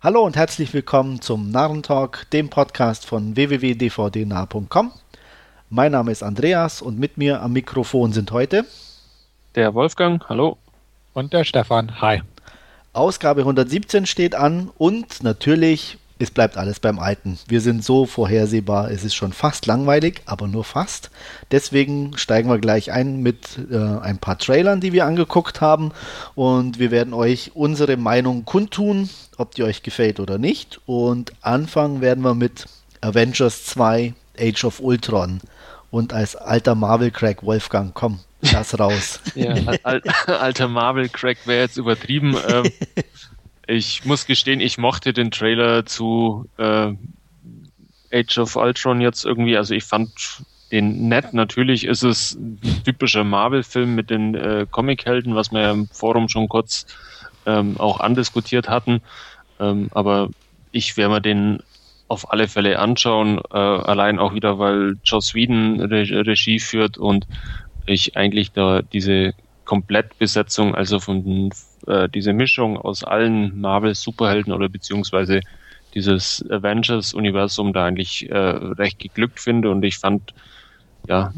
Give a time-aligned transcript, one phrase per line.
[0.00, 4.92] Hallo und herzlich willkommen zum Narrentalk, dem Podcast von www.dvdnah.com.
[5.70, 8.64] Mein Name ist Andreas und mit mir am Mikrofon sind heute
[9.56, 10.56] der Wolfgang, hallo.
[11.14, 12.22] Und der Stefan, hi.
[12.92, 17.38] Ausgabe 117 steht an und natürlich, es bleibt alles beim Alten.
[17.46, 21.10] Wir sind so vorhersehbar, es ist schon fast langweilig, aber nur fast.
[21.50, 25.92] Deswegen steigen wir gleich ein mit äh, ein paar Trailern, die wir angeguckt haben
[26.34, 30.80] und wir werden euch unsere Meinung kundtun, ob die euch gefällt oder nicht.
[30.86, 32.66] Und anfangen werden wir mit
[33.00, 35.40] Avengers 2 Age of Ultron.
[35.90, 39.20] Und als alter Marvel-Crack Wolfgang, komm, lass raus.
[39.34, 42.36] ja, al alter Marvel-Crack wäre jetzt übertrieben.
[42.48, 42.70] Ähm,
[43.68, 46.92] ich muss gestehen, ich mochte den Trailer zu äh,
[48.10, 50.10] Age of Ultron jetzt irgendwie, also ich fand
[50.72, 51.34] den nett.
[51.34, 56.30] Natürlich ist es ein typischer Marvel-Film mit den äh, Comic-Helden, was wir ja im Forum
[56.30, 56.86] schon kurz
[57.44, 59.02] ähm, auch andiskutiert hatten.
[59.60, 60.30] Ähm, aber
[60.72, 61.62] ich werde mir den
[62.08, 67.26] auf alle Fälle anschauen, äh, allein auch wieder, weil Joss Whedon Re Regie führt und
[67.84, 69.34] ich eigentlich da diese
[69.66, 71.50] Komplettbesetzung, also von
[71.88, 75.40] äh, diese Mischung aus allen Marvel-Superhelden oder beziehungsweise
[75.94, 80.34] dieses Avengers-Universum da eigentlich äh, recht geglückt finde und ich fand
[81.06, 81.32] ja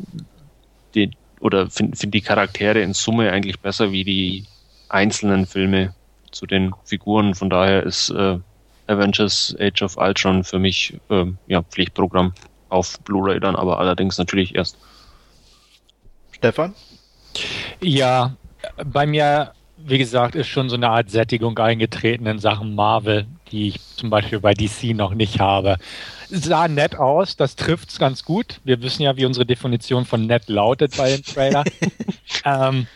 [0.94, 4.44] die oder finde find die Charaktere in Summe eigentlich besser wie die
[4.88, 5.94] einzelnen Filme
[6.30, 7.34] zu den Figuren.
[7.34, 8.38] Von daher ist äh,
[8.86, 12.34] Avengers Age of Ultron für mich äh, ja, Pflichtprogramm
[12.68, 14.76] auf Blu-ray dann, aber allerdings natürlich erst.
[16.32, 16.74] Stefan?
[17.80, 18.36] Ja,
[18.84, 19.52] bei mir,
[19.84, 24.10] wie gesagt, ist schon so eine Art Sättigung eingetreten in Sachen Marvel, die ich zum
[24.10, 25.76] Beispiel bei DC noch nicht habe.
[26.28, 28.60] Sah nett aus, das trifft es ganz gut.
[28.64, 31.64] Wir wissen ja, wie unsere Definition von nett lautet bei dem Trailer.
[32.44, 32.86] ähm,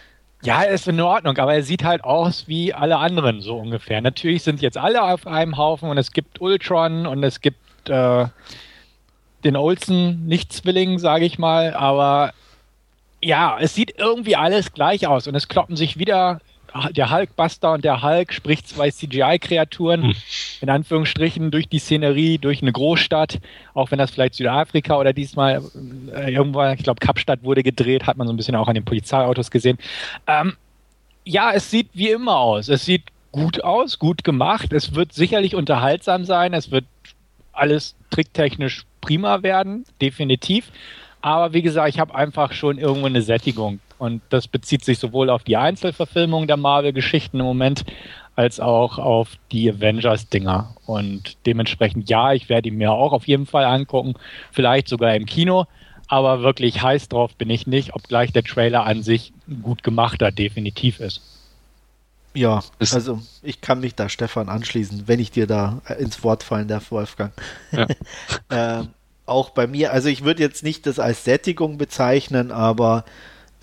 [0.42, 4.00] ja, er ist in Ordnung, aber er sieht halt aus wie alle anderen so ungefähr.
[4.00, 8.26] Natürlich sind jetzt alle auf einem Haufen und es gibt Ultron und es gibt äh,
[9.42, 12.32] den Olsen, nicht Zwilling, sage ich mal, aber
[13.20, 16.40] ja, es sieht irgendwie alles gleich aus und es kloppen sich wieder
[16.90, 20.14] der Hulkbuster und der Hulk, sprich zwei CGI-Kreaturen, hm.
[20.60, 23.38] in Anführungsstrichen, durch die Szenerie, durch eine Großstadt,
[23.74, 25.62] auch wenn das vielleicht Südafrika oder diesmal
[26.14, 28.84] äh, irgendwo, ich glaube, Kapstadt wurde gedreht, hat man so ein bisschen auch an den
[28.84, 29.78] Polizeiautos gesehen.
[30.26, 30.54] Ähm,
[31.24, 32.68] ja, es sieht wie immer aus.
[32.68, 34.72] Es sieht gut aus, gut gemacht.
[34.72, 36.54] Es wird sicherlich unterhaltsam sein.
[36.54, 36.84] Es wird
[37.52, 40.70] alles tricktechnisch prima werden, definitiv.
[41.20, 43.80] Aber wie gesagt, ich habe einfach schon irgendwo eine Sättigung.
[43.98, 47.84] Und das bezieht sich sowohl auf die Einzelverfilmung der Marvel-Geschichten im Moment,
[48.36, 50.74] als auch auf die Avengers-Dinger.
[50.86, 54.14] Und dementsprechend, ja, ich werde ihn mir auch auf jeden Fall angucken,
[54.50, 55.66] vielleicht sogar im Kino.
[56.08, 61.00] Aber wirklich heiß drauf bin ich nicht, obgleich der Trailer an sich gut gemachter definitiv
[61.00, 61.22] ist.
[62.34, 66.66] Ja, also ich kann mich da Stefan anschließen, wenn ich dir da ins Wort fallen
[66.66, 67.32] darf, Wolfgang.
[67.70, 67.86] Ja.
[68.50, 68.88] ähm,
[69.24, 73.04] auch bei mir, also ich würde jetzt nicht das als Sättigung bezeichnen, aber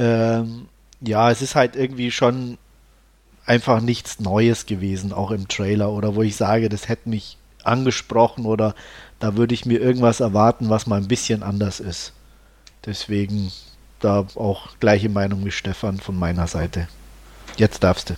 [0.02, 0.68] ähm,
[1.00, 2.58] ja, es ist halt irgendwie schon
[3.46, 8.46] einfach nichts Neues gewesen, auch im Trailer oder wo ich sage, das hätte mich angesprochen
[8.46, 8.74] oder
[9.20, 12.14] da würde ich mir irgendwas erwarten, was mal ein bisschen anders ist.
[12.86, 13.52] Deswegen
[14.00, 16.88] da auch gleiche Meinung wie Stefan von meiner Seite.
[17.58, 18.16] Jetzt darfst du.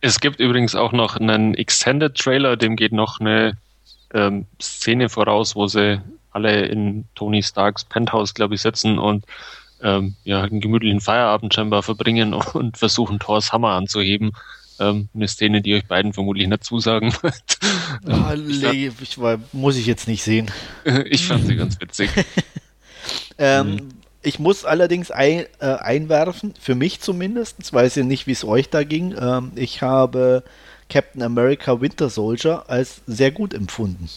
[0.00, 3.58] Es gibt übrigens auch noch einen Extended Trailer, dem geht noch eine
[4.14, 9.26] ähm, Szene voraus, wo sie alle in Tony Starks Penthouse, glaube ich, sitzen und
[9.82, 14.32] ähm, ja, einen gemütlichen Feierabend scheinbar verbringen und versuchen, Thors Hammer anzuheben.
[14.78, 17.58] Ähm, eine Szene, die euch beiden vermutlich nicht zusagen wird.
[18.06, 20.50] Ah, nee, ich war, muss ich jetzt nicht sehen.
[21.06, 22.10] ich fand sie ganz witzig.
[23.38, 23.88] ähm, mhm.
[24.22, 28.68] Ich muss allerdings ein, äh, einwerfen, für mich zumindest, weiß ich nicht, wie es euch
[28.68, 29.14] da ging.
[29.18, 30.42] Ähm, ich habe
[30.90, 34.10] Captain America Winter Soldier als sehr gut empfunden.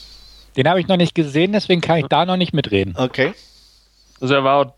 [0.57, 2.95] Den habe ich noch nicht gesehen, deswegen kann ich da noch nicht mitreden.
[2.97, 3.33] Okay.
[4.19, 4.75] Also er war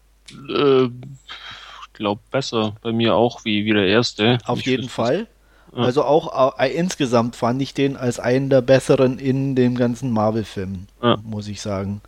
[0.49, 4.39] äh, ich glaube, besser bei mir auch wie, wie der erste.
[4.45, 5.27] Auf ich jeden Fall.
[5.75, 5.83] Ja.
[5.83, 10.87] Also auch äh, insgesamt fand ich den als einen der besseren in dem ganzen Marvel-Film,
[11.01, 11.17] ja.
[11.23, 12.01] muss ich sagen.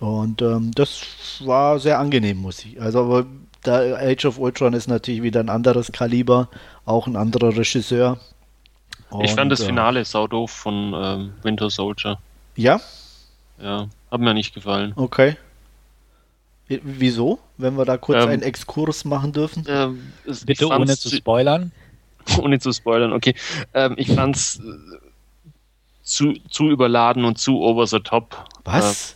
[0.00, 1.02] Und ähm, das
[1.44, 2.80] war sehr angenehm, muss ich.
[2.80, 3.26] Also aber
[3.64, 6.48] der Age of Ultron ist natürlich wieder ein anderes Kaliber,
[6.84, 8.18] auch ein anderer Regisseur.
[9.10, 12.18] Und, ich fand das äh, Finale äh, saudoof von ähm, Winter Soldier.
[12.56, 12.80] Ja?
[13.60, 14.92] Ja, hat mir nicht gefallen.
[14.96, 15.36] Okay.
[16.68, 17.38] Wieso?
[17.58, 19.64] Wenn wir da kurz ähm, einen Exkurs machen dürfen?
[19.68, 20.12] Ähm,
[20.46, 21.72] Bitte ohne zu spoilern.
[22.38, 23.34] Ohne zu spoilern, okay.
[23.74, 24.96] Ähm, ich fand's äh,
[26.02, 28.48] zu, zu überladen und zu over the top.
[28.64, 29.10] Was?
[29.10, 29.14] Äh,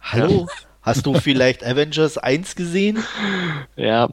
[0.00, 0.46] Hallo?
[0.48, 0.66] Ja.
[0.82, 3.02] Hast du vielleicht Avengers 1 gesehen?
[3.76, 4.08] Ja.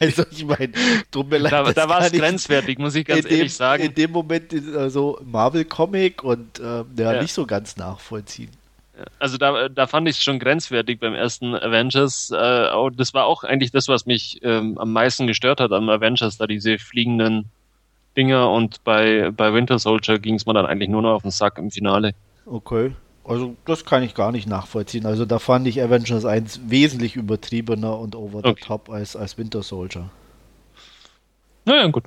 [0.00, 0.72] also ich meine,
[1.10, 1.52] tut mir leid.
[1.52, 3.82] Da, da war es grenzwertig, muss ich ganz ehrlich dem, sagen.
[3.84, 8.50] In dem Moment also Marvel-Comic und äh, ja, ja, nicht so ganz nachvollziehen.
[9.18, 12.30] Also da, da fand ich es schon grenzwertig beim ersten Avengers.
[12.30, 16.38] Äh, das war auch eigentlich das, was mich ähm, am meisten gestört hat am Avengers,
[16.38, 17.46] da diese fliegenden
[18.16, 21.30] Dinger und bei, bei Winter Soldier ging es mir dann eigentlich nur noch auf den
[21.30, 22.12] Sack im Finale.
[22.46, 22.92] Okay.
[23.24, 25.06] Also das kann ich gar nicht nachvollziehen.
[25.06, 28.64] Also da fand ich Avengers 1 wesentlich übertriebener und over the okay.
[28.66, 30.10] top als, als Winter Soldier.
[31.64, 32.04] Naja, gut.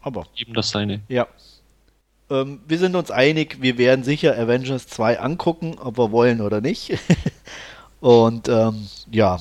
[0.00, 0.26] Aber.
[0.36, 1.00] Eben das seine.
[1.08, 1.28] Ja.
[2.30, 6.60] Ähm, wir sind uns einig, wir werden sicher Avengers 2 angucken, ob wir wollen oder
[6.60, 6.98] nicht.
[8.00, 9.40] und ähm, ja,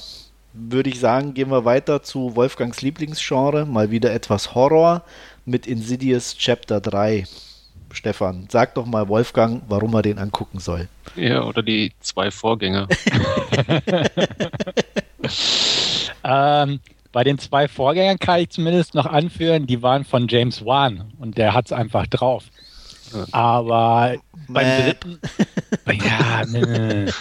[0.53, 3.65] würde ich sagen, gehen wir weiter zu Wolfgangs Lieblingsgenre.
[3.65, 5.03] Mal wieder etwas Horror
[5.45, 7.25] mit Insidious Chapter 3.
[7.91, 10.87] Stefan, sag doch mal Wolfgang, warum er den angucken soll.
[11.15, 12.87] Ja, oder die zwei Vorgänger.
[16.23, 16.79] ähm,
[17.11, 21.37] bei den zwei Vorgängern kann ich zumindest noch anführen, die waren von James Wan und
[21.37, 22.45] der hat es einfach drauf.
[23.31, 24.15] Aber
[24.47, 25.19] beim dritten.
[26.05, 27.13] ja, ne.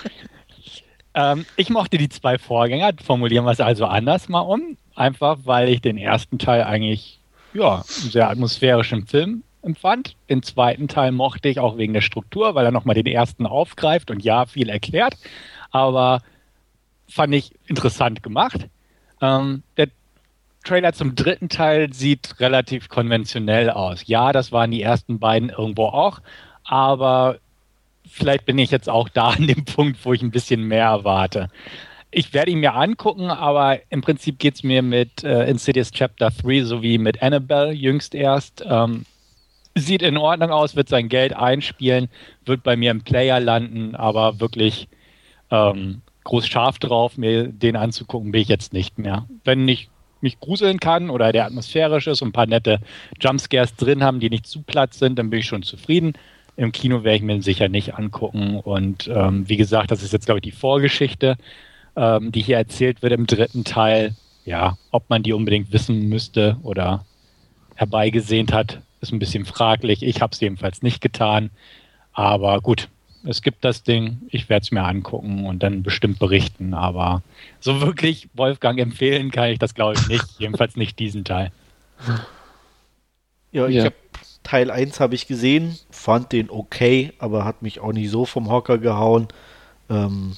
[1.15, 4.77] ähm, ich mochte die zwei Vorgänger, formulieren wir es also anders mal um.
[4.95, 7.21] Einfach weil ich den ersten Teil eigentlich
[7.55, 10.17] ja, einen sehr atmosphärischen Film empfand.
[10.29, 14.11] Den zweiten Teil mochte ich auch wegen der Struktur, weil er nochmal den ersten aufgreift
[14.11, 15.15] und ja, viel erklärt.
[15.71, 16.21] Aber
[17.09, 18.69] fand ich interessant gemacht.
[19.21, 19.89] Ähm, der
[20.63, 24.07] Trailer zum dritten Teil sieht relativ konventionell aus.
[24.07, 26.21] Ja, das waren die ersten beiden irgendwo auch,
[26.65, 27.39] aber
[28.09, 31.49] vielleicht bin ich jetzt auch da an dem Punkt, wo ich ein bisschen mehr erwarte.
[32.11, 36.31] Ich werde ihn mir angucken, aber im Prinzip geht es mir mit äh, Insidious Chapter
[36.31, 38.63] 3 sowie mit Annabelle jüngst erst.
[38.69, 39.07] Ähm,
[39.75, 42.11] sieht in Ordnung aus, wird sein Geld einspielen,
[42.45, 44.89] wird bei mir im Player landen, aber wirklich
[45.51, 49.27] ähm, groß scharf drauf, mir den anzugucken, bin ich jetzt nicht mehr.
[49.45, 49.89] Wenn ich
[50.23, 52.79] mich gruseln kann oder der atmosphärisch ist und ein paar nette
[53.21, 56.15] Jumpscares drin haben, die nicht zu platt sind, dann bin ich schon zufrieden.
[56.57, 58.57] Im Kino werde ich mir sicher nicht angucken.
[58.57, 61.37] Und ähm, wie gesagt, das ist jetzt, glaube ich, die Vorgeschichte,
[61.97, 64.15] ähm, die hier erzählt wird im dritten Teil.
[64.45, 67.05] Ja, ob man die unbedingt wissen müsste oder
[67.77, 70.03] herbeigesehnt hat, ist ein bisschen fraglich.
[70.03, 71.51] Ich habe es jedenfalls nicht getan.
[72.13, 72.89] Aber gut,
[73.25, 77.23] es gibt das Ding, ich werde es mir angucken und dann bestimmt berichten, aber
[77.61, 81.53] so wirklich Wolfgang empfehlen kann ich das glaube ich nicht, jedenfalls nicht diesen Teil.
[83.53, 83.85] Ja, ich ja.
[83.85, 83.95] habe
[84.43, 88.51] Teil 1 habe ich gesehen, fand den okay, aber hat mich auch nicht so vom
[88.51, 89.29] Hocker gehauen.
[89.89, 90.37] Ähm,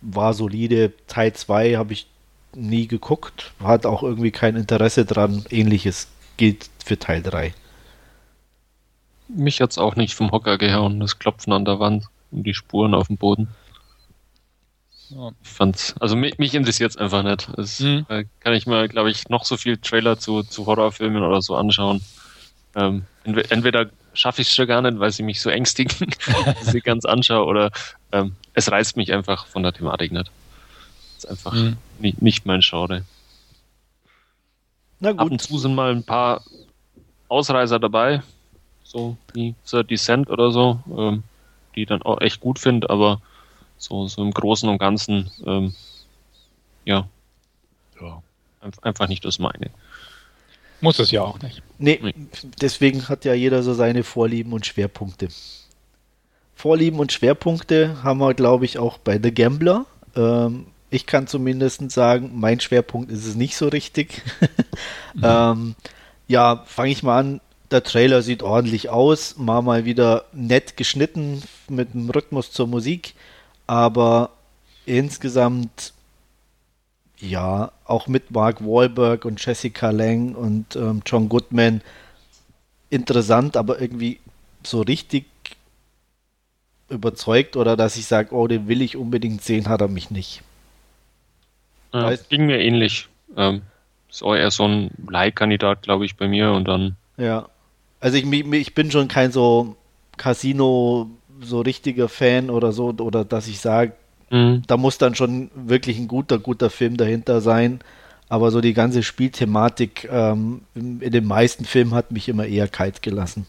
[0.00, 0.92] war solide.
[1.06, 2.08] Teil 2 habe ich
[2.54, 5.44] nie geguckt, hat auch irgendwie kein Interesse dran.
[5.50, 7.54] Ähnliches gilt für Teil 3.
[9.28, 12.54] Mich hat es auch nicht vom Hocker gehauen, das Klopfen an der Wand und die
[12.54, 13.48] Spuren auf dem Boden.
[15.10, 15.30] Ja.
[15.42, 17.48] Ich fand's, also mich, mich interessiert es einfach nicht.
[17.58, 18.06] Es, mhm.
[18.08, 21.56] äh, kann ich mir, glaube ich, noch so viel Trailer zu, zu Horrorfilmen oder so
[21.56, 22.00] anschauen.
[22.74, 26.10] Ähm, entweder schaffe ich es schon gar nicht, weil sie mich so ängstigen,
[26.44, 27.70] dass ich sie ganz anschaue, oder
[28.12, 30.30] ähm, es reißt mich einfach von der Thematik nicht.
[31.14, 31.76] Das ist einfach mhm.
[31.98, 33.04] nicht, nicht mein Genre.
[35.00, 35.20] Na gut.
[35.20, 36.42] Ab und zu sind mal ein paar
[37.28, 38.22] Ausreißer dabei,
[38.84, 40.80] so wie The Descent oder so.
[40.96, 41.22] Ähm,
[41.74, 43.20] die ich dann auch echt gut finde, aber
[43.76, 45.74] so, so im Großen und Ganzen, ähm,
[46.84, 47.08] ja,
[48.00, 48.22] ja,
[48.82, 49.70] einfach nicht das meine.
[50.80, 51.62] Muss es ja auch nicht.
[51.78, 52.14] Nee, nee,
[52.60, 55.28] deswegen hat ja jeder so seine Vorlieben und Schwerpunkte.
[56.54, 59.86] Vorlieben und Schwerpunkte haben wir, glaube ich, auch bei The Gambler.
[60.14, 64.22] Ähm, ich kann zumindest sagen, mein Schwerpunkt ist es nicht so richtig.
[65.14, 65.22] mhm.
[65.24, 65.74] ähm,
[66.28, 67.40] ja, fange ich mal an.
[67.74, 73.14] Der Trailer sieht ordentlich aus, mal mal wieder nett geschnitten mit dem Rhythmus zur Musik,
[73.66, 74.30] aber
[74.86, 75.92] insgesamt
[77.18, 81.80] ja, auch mit Mark Wahlberg und Jessica Lang und ähm, John Goodman
[82.90, 84.20] interessant, aber irgendwie
[84.62, 85.24] so richtig
[86.88, 90.42] überzeugt oder dass ich sage, oh, den will ich unbedingt sehen, hat er mich nicht.
[91.92, 93.08] Ja, weißt, ging mir ähnlich.
[93.36, 93.62] Ähm,
[94.08, 96.94] ist auch eher so ein Leihkandidat, glaube ich, bei mir und dann.
[97.16, 97.48] Ja.
[98.04, 99.76] Also ich, ich bin schon kein so
[100.18, 101.08] Casino
[101.40, 103.94] so richtiger Fan oder so, oder dass ich sage,
[104.28, 104.62] mhm.
[104.66, 107.80] da muss dann schon wirklich ein guter, guter Film dahinter sein.
[108.28, 112.68] Aber so die ganze Spielthematik ähm, in, in den meisten Filmen hat mich immer eher
[112.68, 113.46] kalt gelassen.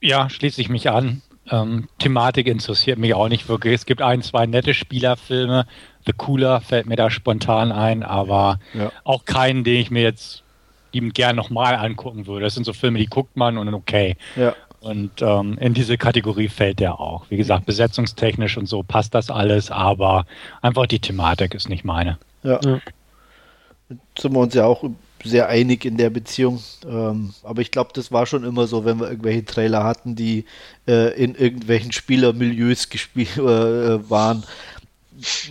[0.00, 1.20] Ja, schließe ich mich an.
[1.50, 3.74] Ähm, Thematik interessiert mich auch nicht wirklich.
[3.74, 5.66] Es gibt ein, zwei nette Spielerfilme.
[6.06, 8.90] The Cooler fällt mir da spontan ein, aber ja.
[9.04, 10.43] auch keinen, den ich mir jetzt
[10.94, 12.44] liebend gern nochmal angucken würde.
[12.44, 14.16] Das sind so Filme, die guckt man und okay.
[14.36, 14.54] Ja.
[14.80, 17.24] Und ähm, in diese Kategorie fällt der auch.
[17.30, 20.26] Wie gesagt, besetzungstechnisch und so passt das alles, aber
[20.60, 22.18] einfach die Thematik ist nicht meine.
[22.42, 22.60] Ja.
[22.62, 22.80] ja.
[24.18, 24.84] Sind wir uns ja auch
[25.24, 26.62] sehr einig in der Beziehung.
[26.86, 30.44] Ähm, aber ich glaube, das war schon immer so, wenn wir irgendwelche Trailer hatten, die
[30.86, 34.44] äh, in irgendwelchen Spielermilieus gespielt äh, waren.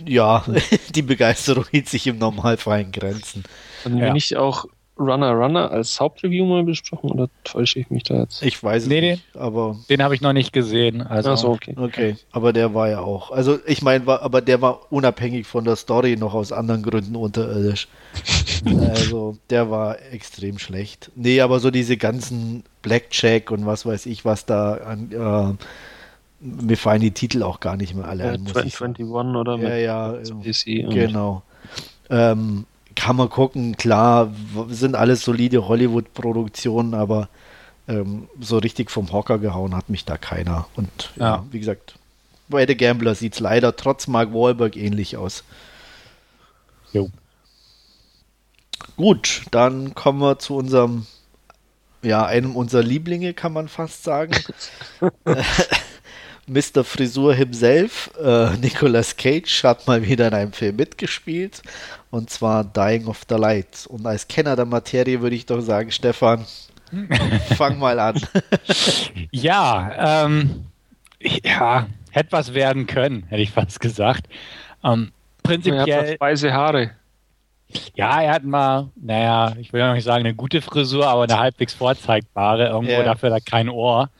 [0.06, 0.44] Ja,
[0.94, 3.42] die Begeisterung hielt sich im Normalfall in Grenzen.
[3.84, 4.14] Und wenn ja.
[4.14, 4.66] ich auch
[4.98, 8.42] Runner Runner als Hauptreview mal besprochen oder täusche ich mich da jetzt?
[8.42, 11.02] Ich weiß nee, nicht, aber den habe ich noch nicht gesehen.
[11.02, 11.74] Also Ach so, okay.
[11.76, 13.32] Okay, aber der war ja auch.
[13.32, 17.88] Also ich meine, aber der war unabhängig von der Story noch aus anderen Gründen unterirdisch.
[18.90, 21.10] also der war extrem schlecht.
[21.16, 25.64] Nee, aber so diese ganzen Blackjack und was weiß ich, was da an äh,
[26.44, 28.24] mir fallen die Titel auch gar nicht mehr alle.
[28.24, 31.42] Ja, 2021 oder ja, ja, PC genau.
[32.10, 34.32] Ähm, kann man gucken, klar,
[34.68, 37.28] sind alles solide Hollywood-Produktionen, aber
[37.88, 40.66] ähm, so richtig vom Hocker gehauen hat mich da keiner.
[40.76, 41.98] Und ja, ja wie gesagt,
[42.48, 45.44] bei The Gambler sieht es leider trotz Mark Wahlberg ähnlich aus.
[46.92, 47.10] Jo.
[48.96, 51.06] Gut, dann kommen wir zu unserem,
[52.02, 54.34] ja, einem unserer Lieblinge, kann man fast sagen.
[56.46, 56.84] Mr.
[56.84, 61.62] Frisur himself, äh, Nicolas Cage, hat mal wieder in einem Film mitgespielt
[62.10, 63.86] und zwar Dying of the Light.
[63.88, 66.44] Und als Kenner der Materie würde ich doch sagen, Stefan,
[67.56, 68.20] fang mal an.
[69.30, 70.66] ja, ähm,
[71.18, 74.26] ja, hätte was werden können, hätte ich fast gesagt.
[74.82, 75.88] Ähm, prinzipiell.
[75.88, 76.90] Er hat weiße Haare.
[77.94, 81.24] Ja, er hat mal, naja, ich will ja noch nicht sagen eine gute Frisur, aber
[81.24, 82.68] eine halbwegs vorzeigbare.
[82.68, 83.02] Irgendwo yeah.
[83.02, 84.10] dafür da kein Ohr.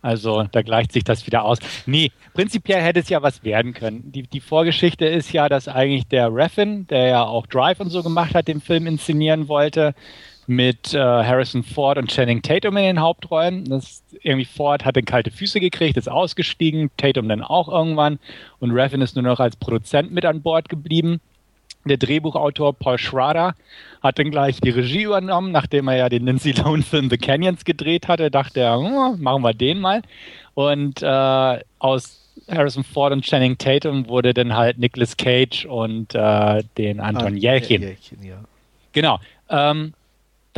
[0.00, 1.58] Also da gleicht sich das wieder aus.
[1.86, 4.12] Nee, prinzipiell hätte es ja was werden können.
[4.12, 8.02] Die, die Vorgeschichte ist ja, dass eigentlich der Raffin, der ja auch Drive und so
[8.02, 9.94] gemacht hat, den Film inszenieren wollte,
[10.46, 13.64] mit äh, Harrison Ford und Channing Tatum in den Hauptrollen.
[13.64, 18.18] Das irgendwie Ford hatte kalte Füße gekriegt, ist ausgestiegen, Tatum dann auch irgendwann
[18.58, 21.20] und Raffin ist nur noch als Produzent mit an Bord geblieben.
[21.88, 23.54] Der Drehbuchautor Paul Schrader
[24.02, 28.08] hat dann gleich die Regie übernommen, nachdem er ja den Nancy Lohan-Film The Canyons gedreht
[28.08, 30.02] hatte, dachte er, hm, machen wir den mal.
[30.54, 32.18] Und äh, aus
[32.50, 37.36] Harrison Ford und Channing Tatum wurde dann halt Nicolas Cage und äh, den Anton ah,
[37.36, 37.82] Jelchin.
[37.82, 38.36] Jelchin ja.
[38.92, 39.18] Genau.
[39.50, 39.94] Ähm,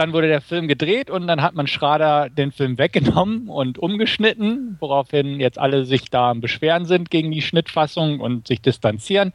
[0.00, 4.78] dann wurde der Film gedreht und dann hat man Schrader den Film weggenommen und umgeschnitten,
[4.80, 9.35] woraufhin jetzt alle sich da am Beschweren sind gegen die Schnittfassung und sich distanzieren.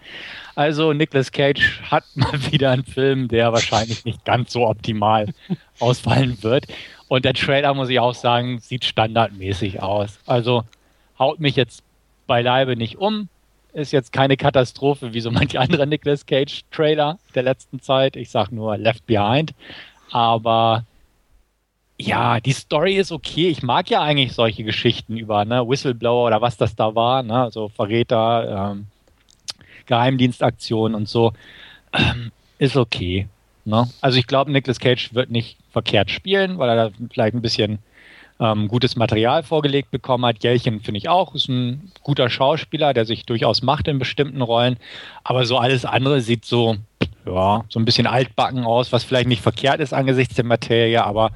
[0.55, 5.27] Also Nicolas Cage hat mal wieder einen Film, der wahrscheinlich nicht ganz so optimal
[5.79, 6.65] ausfallen wird.
[7.07, 10.17] Und der Trailer, muss ich auch sagen, sieht standardmäßig aus.
[10.25, 10.63] Also
[11.19, 11.83] haut mich jetzt
[12.25, 13.29] beileibe nicht um.
[13.73, 18.15] Ist jetzt keine Katastrophe wie so manche andere Nicolas Cage Trailer der letzten Zeit.
[18.15, 19.53] Ich sag nur Left Behind.
[20.15, 20.85] Aber
[21.97, 23.49] ja, die Story ist okay.
[23.49, 27.43] Ich mag ja eigentlich solche Geschichten über ne, Whistleblower oder was das da war, ne,
[27.43, 28.87] also Verräter, ähm,
[29.87, 31.33] Geheimdienstaktionen und so.
[31.91, 33.27] Ähm, ist okay.
[33.65, 33.89] Ne?
[33.99, 37.79] Also ich glaube, Nicolas Cage wird nicht verkehrt spielen, weil er da vielleicht ein bisschen
[38.39, 40.45] ähm, gutes Material vorgelegt bekommen hat.
[40.45, 44.77] Jelchen finde ich auch, ist ein guter Schauspieler, der sich durchaus macht in bestimmten Rollen.
[45.25, 46.77] Aber so alles andere sieht so
[47.25, 51.31] ja, so ein bisschen altbacken aus, was vielleicht nicht verkehrt ist angesichts der Materie, aber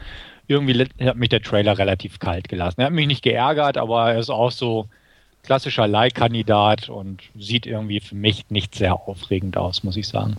[0.48, 2.82] irgendwie hat mich der Trailer relativ kalt gelassen.
[2.82, 4.88] Er hat mich nicht geärgert, aber er ist auch so
[5.44, 10.38] klassischer Leihkandidat und sieht irgendwie für mich nicht sehr aufregend aus, muss ich sagen.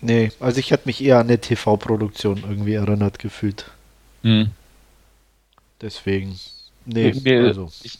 [0.00, 3.70] Nee, also ich hätte mich eher an eine TV-Produktion irgendwie erinnert gefühlt.
[4.22, 4.50] Hm.
[5.80, 6.38] Deswegen.
[6.86, 7.70] Nee, also.
[7.82, 7.98] Ich,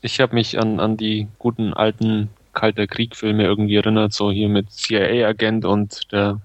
[0.00, 2.28] ich habe mich an, an die guten alten
[2.58, 6.40] Kalter Krieg-Filme irgendwie erinnert, so hier mit CIA-Agent und der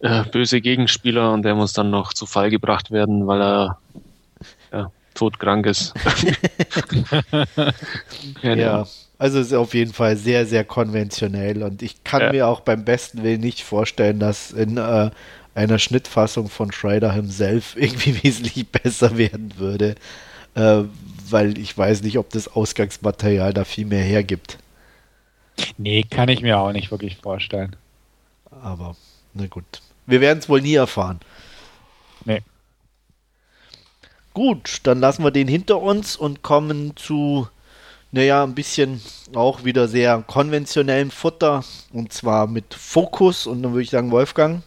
[0.00, 3.78] äh, böse Gegenspieler und der muss dann noch zu Fall gebracht werden, weil er
[4.70, 5.94] ja, todkrank ist.
[8.42, 8.86] ja,
[9.18, 12.32] also es ist auf jeden Fall sehr, sehr konventionell und ich kann ja.
[12.32, 15.10] mir auch beim besten Willen nicht vorstellen, dass in äh,
[15.54, 19.94] einer Schnittfassung von Schreider himself irgendwie wesentlich besser werden würde,
[20.54, 20.82] äh,
[21.30, 24.58] weil ich weiß nicht, ob das Ausgangsmaterial da viel mehr hergibt.
[25.78, 27.76] Nee, kann ich mir auch nicht wirklich vorstellen.
[28.62, 28.96] Aber,
[29.34, 29.64] na gut.
[30.06, 31.20] Wir werden es wohl nie erfahren.
[32.24, 32.42] Nee.
[34.34, 37.48] Gut, dann lassen wir den hinter uns und kommen zu,
[38.12, 39.00] naja, ein bisschen
[39.34, 41.64] auch wieder sehr konventionellem Futter.
[41.92, 43.46] Und zwar mit Fokus.
[43.46, 44.62] Und dann würde ich sagen, Wolfgang.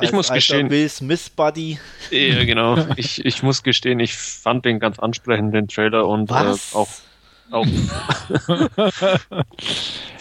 [0.00, 0.70] ich muss gestehen.
[0.70, 1.78] Will Smith Buddy.
[2.10, 2.78] Ja, genau.
[2.96, 6.88] ich, ich muss gestehen, ich fand den ganz ansprechend, den Trailer und äh, auch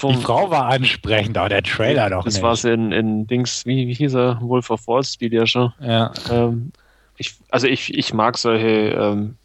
[0.02, 0.12] Oh.
[0.12, 2.38] Die Frau war ansprechend, aber der Trailer doch das nicht.
[2.38, 4.40] Das war es in, in Dings, wie, wie hieß er?
[4.42, 5.74] Wolf of Wall Street ja schon.
[5.80, 6.12] Ja.
[6.30, 6.72] Ähm,
[7.18, 9.36] ich, also ich, ich mag solche ähm,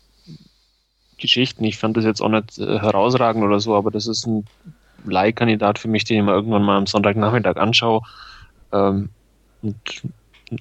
[1.17, 1.65] Geschichten.
[1.65, 4.45] Ich fand das jetzt auch nicht äh, herausragend oder so, aber das ist ein
[5.05, 8.03] Leihkandidat für mich, den ich mir irgendwann mal am Sonntagnachmittag anschaue.
[8.73, 9.11] Ähm,
[9.63, 10.03] und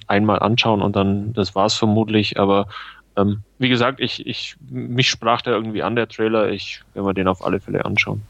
[0.06, 2.66] einmal anschauen und dann, das war's vermutlich, aber
[3.18, 6.50] ähm, wie gesagt, ich, ich, mich sprach da irgendwie an, der Trailer.
[6.50, 8.22] Ich werde mir den auf alle Fälle anschauen.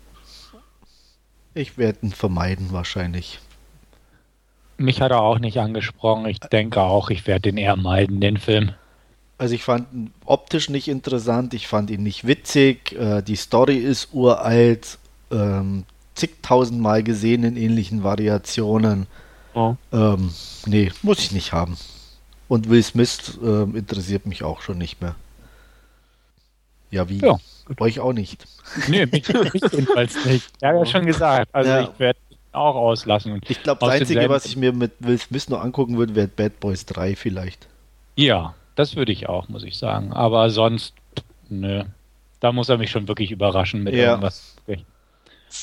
[1.54, 3.40] Ich werde ihn vermeiden, wahrscheinlich.
[4.78, 6.26] Mich hat er auch nicht angesprochen.
[6.26, 8.73] Ich denke auch, ich werde den eher meiden, den Film.
[9.37, 13.76] Also ich fand ihn optisch nicht interessant, ich fand ihn nicht witzig, äh, die Story
[13.76, 14.99] ist uralt,
[15.30, 19.07] ähm, zigtausendmal gesehen in ähnlichen Variationen.
[19.54, 19.76] Oh.
[19.92, 20.33] Ähm,
[20.66, 21.76] nee, muss ich nicht haben.
[22.49, 25.14] Und Will Smith äh, interessiert mich auch schon nicht mehr.
[26.90, 27.19] Ja, wie?
[27.19, 27.38] Ja.
[27.78, 28.47] Euch auch nicht.
[28.88, 30.50] Nee, mich, jedenfalls nicht.
[30.59, 31.49] Ich habe ja schon gesagt.
[31.55, 31.83] Also ja.
[31.85, 32.19] ich werde
[32.52, 33.40] auch auslassen.
[33.49, 36.61] ich glaube, das Einzige, was ich mir mit Will Smith noch angucken würde, wäre Bad
[36.61, 37.67] Boys 3 vielleicht.
[38.17, 40.12] Ja, das würde ich auch, muss ich sagen.
[40.12, 40.93] Aber sonst,
[41.49, 41.85] nö.
[42.40, 44.11] Da muss er mich schon wirklich überraschen mit ja.
[44.11, 44.55] irgendwas.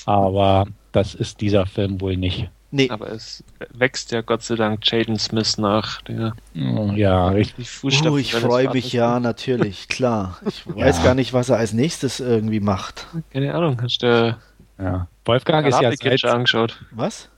[0.05, 2.49] Aber das ist dieser Film wohl nicht.
[2.75, 2.89] Nee.
[2.89, 3.41] Aber es
[3.73, 6.01] wächst ja Gott sei Dank Jaden Smith nach.
[6.01, 7.69] Der oh, ja, richtig.
[7.83, 10.37] Oh, ich freue mich ja, natürlich, klar.
[10.45, 10.75] Ich ja.
[10.75, 13.07] weiß gar nicht, was er als nächstes irgendwie macht.
[13.31, 14.37] Keine Ahnung, hast du
[14.77, 15.07] ja.
[15.23, 16.25] Wolfgang ist ja seit...
[16.25, 16.83] angeschaut?
[16.91, 17.29] Was?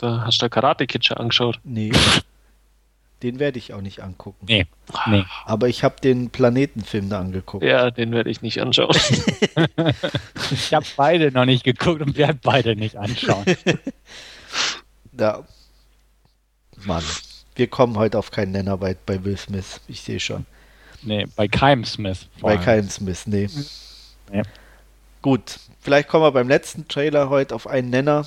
[0.00, 1.60] Hast du Karate Kid angeschaut?
[1.62, 1.92] Nee.
[3.22, 4.46] Den werde ich auch nicht angucken.
[4.48, 4.66] Nee.
[5.06, 5.24] nee.
[5.44, 7.64] Aber ich habe den Planetenfilm da angeguckt.
[7.64, 8.96] Ja, den werde ich nicht anschauen.
[10.50, 13.44] ich habe beide noch nicht geguckt und werde beide nicht anschauen.
[15.18, 15.44] Ja.
[16.84, 17.04] Mann.
[17.54, 19.80] Wir kommen heute auf keinen Nenner bei, bei Will Smith.
[19.88, 20.46] Ich sehe schon.
[21.02, 22.28] Nee, bei keinem Smith.
[22.40, 23.48] Bei keinem Smith, nee.
[24.30, 24.42] nee.
[25.20, 28.26] Gut, vielleicht kommen wir beim letzten Trailer heute auf einen Nenner.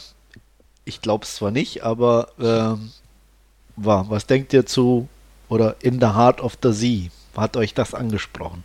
[0.83, 2.91] Ich glaube es zwar nicht, aber ähm,
[3.75, 4.09] war.
[4.09, 5.09] Was denkt ihr zu
[5.49, 7.09] oder In the Heart of the Sea?
[7.35, 8.63] Hat euch das angesprochen?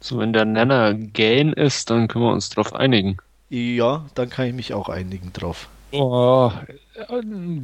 [0.00, 3.18] So, wenn der Nenner Gain ist, dann können wir uns drauf einigen.
[3.50, 5.68] Ja, dann kann ich mich auch einigen drauf.
[5.92, 6.52] Oh,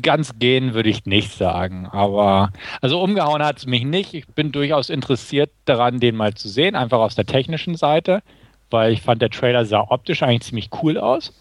[0.02, 4.14] ganz gehen würde ich nicht sagen, aber also umgehauen hat es mich nicht.
[4.14, 8.23] Ich bin durchaus interessiert daran, den mal zu sehen, einfach aus der technischen Seite,
[8.71, 11.32] weil ich fand, der Trailer sah optisch eigentlich ziemlich cool aus.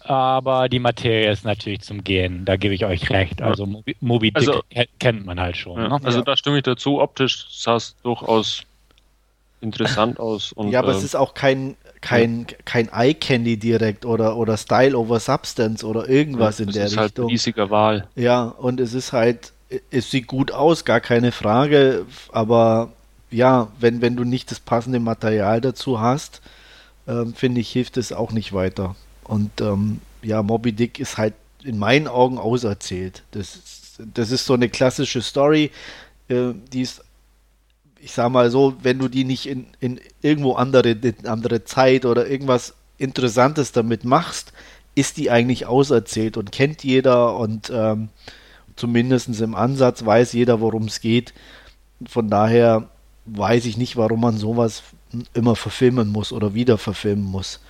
[0.00, 3.42] Aber die Materie ist natürlich zum Gehen, da gebe ich euch recht.
[3.42, 4.62] Also Moby, Moby Dick also,
[4.98, 5.78] kennt man halt schon.
[5.78, 6.00] Ja, ne?
[6.02, 8.62] Also da stimme ich dazu, optisch sah es durchaus
[9.60, 10.52] interessant aus.
[10.52, 14.56] Und, ja, aber äh, es ist auch kein kein, kein Eye Candy direkt oder, oder
[14.56, 17.02] Style over Substance oder irgendwas ja, in der Richtung.
[17.02, 18.08] Das ist halt riesiger Wahl.
[18.14, 19.52] Ja, und es ist halt,
[19.90, 22.92] es sieht gut aus, gar keine Frage, aber
[23.30, 26.40] ja, wenn, wenn du nicht das passende Material dazu hast,
[27.06, 28.96] ähm, finde ich, hilft es auch nicht weiter.
[29.24, 33.22] Und ähm, ja, Moby Dick ist halt in meinen Augen auserzählt.
[33.32, 35.70] Das, das ist so eine klassische Story,
[36.28, 37.02] äh, die ist
[38.00, 42.04] ich sag mal so, wenn du die nicht in, in irgendwo andere, in andere Zeit
[42.04, 44.52] oder irgendwas Interessantes damit machst,
[44.94, 48.08] ist die eigentlich auserzählt und kennt jeder und ähm,
[48.76, 51.34] zumindest im Ansatz weiß jeder, worum es geht.
[52.06, 52.88] Von daher
[53.26, 54.82] weiß ich nicht, warum man sowas
[55.34, 57.60] immer verfilmen muss oder wieder verfilmen muss.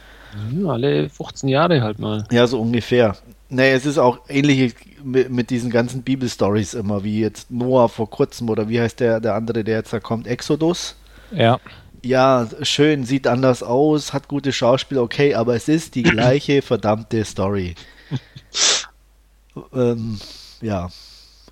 [0.53, 2.25] Ja, alle 15 Jahre halt mal.
[2.31, 3.17] Ja, so ungefähr.
[3.51, 8.11] Nee, es ist auch ähnlich mit, mit diesen ganzen Bibelstories immer, wie jetzt Noah vor
[8.11, 10.97] kurzem oder wie heißt der, der andere, der jetzt da kommt, Exodus.
[11.31, 11.59] Ja.
[12.05, 17.25] Ja, schön, sieht anders aus, hat gute Schauspieler, okay, aber es ist die gleiche verdammte
[17.25, 17.75] Story.
[19.75, 20.19] ähm,
[20.61, 20.91] ja.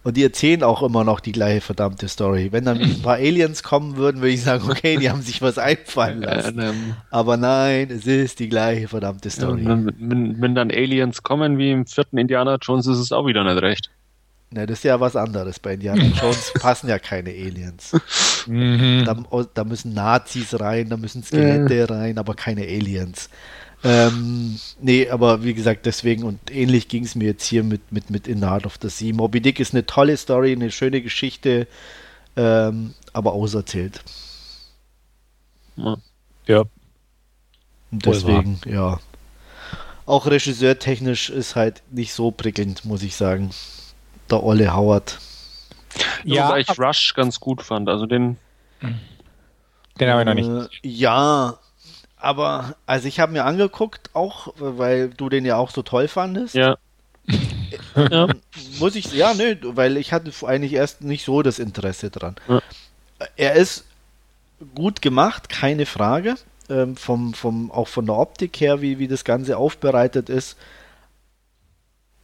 [0.06, 2.52] Und die erzählen auch immer noch die gleiche verdammte Story.
[2.52, 5.58] Wenn dann ein paar Aliens kommen würden, würde ich sagen, okay, die haben sich was
[5.58, 6.60] einfallen lassen.
[6.60, 9.64] Ähm, Aber nein, es ist die gleiche verdammte Story.
[9.64, 13.26] Ja, wenn, wenn, wenn, dann Aliens kommen wie im vierten Indiana Jones, ist es auch
[13.26, 13.90] wieder nicht recht.
[14.52, 15.58] Ne, das ist ja was anderes.
[15.58, 17.90] Bei Indiana Jones passen ja keine Aliens.
[18.46, 19.02] Mhm.
[19.06, 23.28] Da, oh, da, müssen Nazis rein, da müssen Skelette rein, aber keine Aliens.
[23.88, 28.10] Ähm, nee, aber wie gesagt, deswegen und ähnlich ging es mir jetzt hier mit, mit,
[28.10, 29.14] mit In the Heart of the Sea.
[29.14, 31.68] Moby Dick ist eine tolle Story, eine schöne Geschichte,
[32.36, 34.02] ähm, aber auserzählt.
[36.46, 36.64] Ja.
[37.92, 38.98] Und deswegen, ja.
[40.04, 43.50] Auch regisseurtechnisch ist halt nicht so prickelnd, muss ich sagen.
[44.30, 45.18] Der Olle Howard.
[46.24, 47.88] Ja, Wobei ich Rush ganz gut fand.
[47.88, 48.36] Also den.
[50.00, 50.74] Den habe ich noch nicht.
[50.82, 51.58] Äh, ja,
[52.26, 56.56] aber also ich habe mir angeguckt, auch weil du den ja auch so toll fandest.
[56.56, 56.76] Ja.
[57.96, 58.28] ja.
[58.80, 62.34] Muss ich, ja, nö, weil ich hatte eigentlich erst nicht so das Interesse dran.
[62.48, 62.60] Ja.
[63.36, 63.84] Er ist
[64.74, 66.34] gut gemacht, keine Frage.
[66.68, 70.56] Ähm, vom, vom, auch von der Optik her, wie, wie das Ganze aufbereitet ist.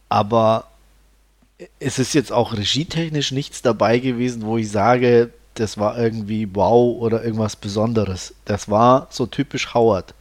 [0.09, 0.67] Aber
[1.79, 6.97] es ist jetzt auch regietechnisch nichts dabei gewesen, wo ich sage, das war irgendwie wow
[6.99, 8.33] oder irgendwas Besonderes.
[8.45, 10.13] Das war so typisch Howard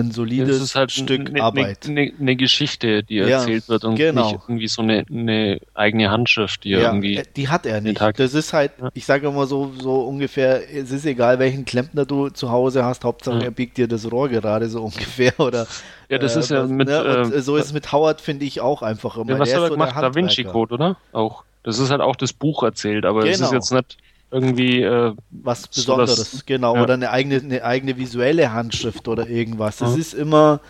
[0.00, 1.86] ein solides halt Stück ne, Arbeit.
[1.86, 4.22] Eine ne, ne Geschichte, die Ja, erzählt wird und genau.
[4.32, 7.16] nicht irgendwie so eine, eigene Handschrift, die er Ja, irgendwie.
[7.18, 8.00] äh, die hat er nicht.
[8.00, 12.30] Das ist halt, ich sage immer so, so ungefähr, es ist egal, welchen Klempner du
[12.30, 13.44] zu Hause hast, Hauptsache Ja.
[13.44, 15.38] er biegt dir das Rohr gerade so ungefähr.
[15.38, 15.66] Oder,
[16.08, 16.88] Ja, das äh, ist ja mit.
[16.88, 17.24] ne?
[17.26, 19.32] und, äh, so ist es mit Howard, finde ich auch einfach immer.
[19.32, 19.94] ja, was hat er so gemacht?
[20.00, 20.44] Da Vinci.
[20.44, 20.96] Code, oder?
[21.12, 21.44] Auch.
[21.64, 23.48] Das ist halt auch das Buch erzählt, aber es Genau.
[23.48, 23.96] ist jetzt nicht
[24.32, 24.82] irgendwie.
[24.82, 26.74] Äh, Was So Besonderes, was- genau.
[26.74, 26.82] ja.
[26.82, 29.80] Oder eine eigene, eine eigene visuelle Handschrift oder irgendwas.
[29.80, 30.60] Es ist immer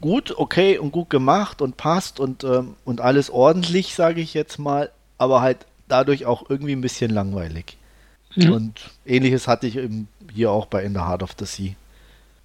[0.00, 4.58] gut, okay und gut gemacht und passt und, ähm, und alles ordentlich, sage ich jetzt
[4.58, 7.76] mal, aber halt dadurch auch irgendwie ein bisschen langweilig.
[8.36, 8.52] Mhm.
[8.52, 11.72] Und ähnliches hatte ich eben hier auch bei In the Heart of the Sea.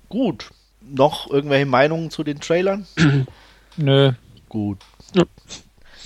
[0.10, 0.50] Gut.
[0.82, 2.86] Noch irgendwelche Meinungen zu den Trailern?
[3.78, 4.12] Nö.
[4.50, 4.80] Gut.
[5.14, 5.24] Ja.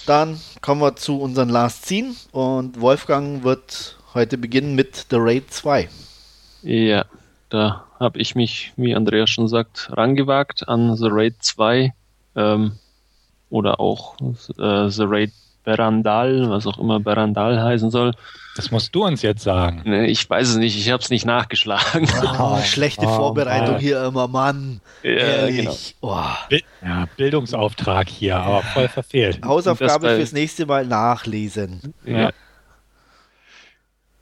[0.05, 5.51] Dann kommen wir zu unseren Last Scene und Wolfgang wird heute beginnen mit The Raid
[5.51, 5.89] 2.
[6.63, 7.05] ja,
[7.49, 11.93] da habe ich mich, wie Andreas schon sagt, rangewagt an The Raid 2
[12.35, 12.73] ähm,
[13.49, 15.31] oder auch äh, The Raid
[15.63, 18.13] Berandal, was auch immer Berandal heißen soll.
[18.55, 19.81] Das musst du uns jetzt sagen.
[19.85, 22.07] Ne, ich weiß es nicht, ich habe es nicht nachgeschlagen.
[22.39, 23.81] Oh, schlechte Oh, Vorbereitung Mann.
[23.81, 24.81] hier immer, Mann.
[25.03, 25.95] Ja, Ehrlich.
[26.01, 26.13] genau.
[26.13, 26.23] Oh.
[26.49, 29.39] Bi ja, Bildungsauftrag hier, aber voll verfehlt.
[29.43, 31.93] Hausaufgabe fürs nächste Mal nachlesen.
[32.05, 32.31] Ja.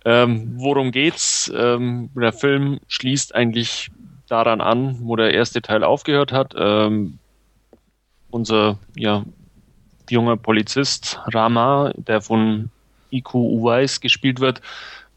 [0.07, 1.51] Ähm, worum geht's?
[1.53, 3.91] Ähm, der Film schließt eigentlich
[4.29, 6.53] daran an, wo der erste Teil aufgehört hat.
[6.57, 7.19] Ähm,
[8.31, 9.25] unser ja,
[10.09, 12.69] junger Polizist Rama, der von
[13.09, 14.61] Iku Uwais gespielt wird,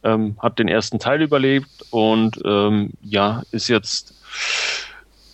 [0.02, 4.20] ähm, hat den ersten Teil überlebt und ähm, ja, ist jetzt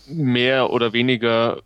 [0.06, 1.62] mehr oder weniger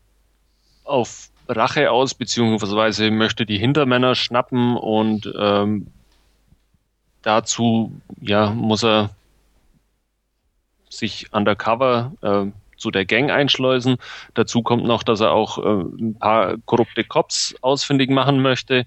[0.84, 5.88] auf Rache aus, beziehungsweise möchte die Hintermänner schnappen und ähm,
[7.22, 9.10] dazu ja, muss er
[10.88, 13.96] sich undercover äh, zu der Gang einschleusen.
[14.34, 18.86] Dazu kommt noch, dass er auch äh, ein paar korrupte Cops ausfindig machen möchte.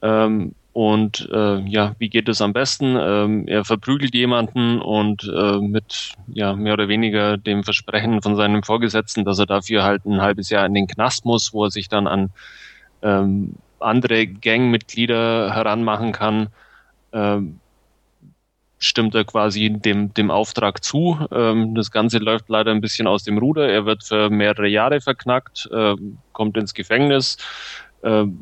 [0.00, 2.96] Ähm, und äh, ja, wie geht es am besten?
[2.96, 8.62] Ähm, er verprügelt jemanden und äh, mit ja mehr oder weniger dem Versprechen von seinem
[8.62, 11.88] Vorgesetzten, dass er dafür halt ein halbes Jahr in den Knast muss, wo er sich
[11.88, 12.30] dann an
[13.02, 16.48] ähm, andere Gangmitglieder heranmachen kann,
[17.12, 17.60] ähm,
[18.78, 21.18] stimmt er quasi dem, dem Auftrag zu.
[21.32, 23.68] Ähm, das Ganze läuft leider ein bisschen aus dem Ruder.
[23.68, 27.38] Er wird für mehrere Jahre verknackt, ähm, kommt ins Gefängnis,
[28.02, 28.38] ähm,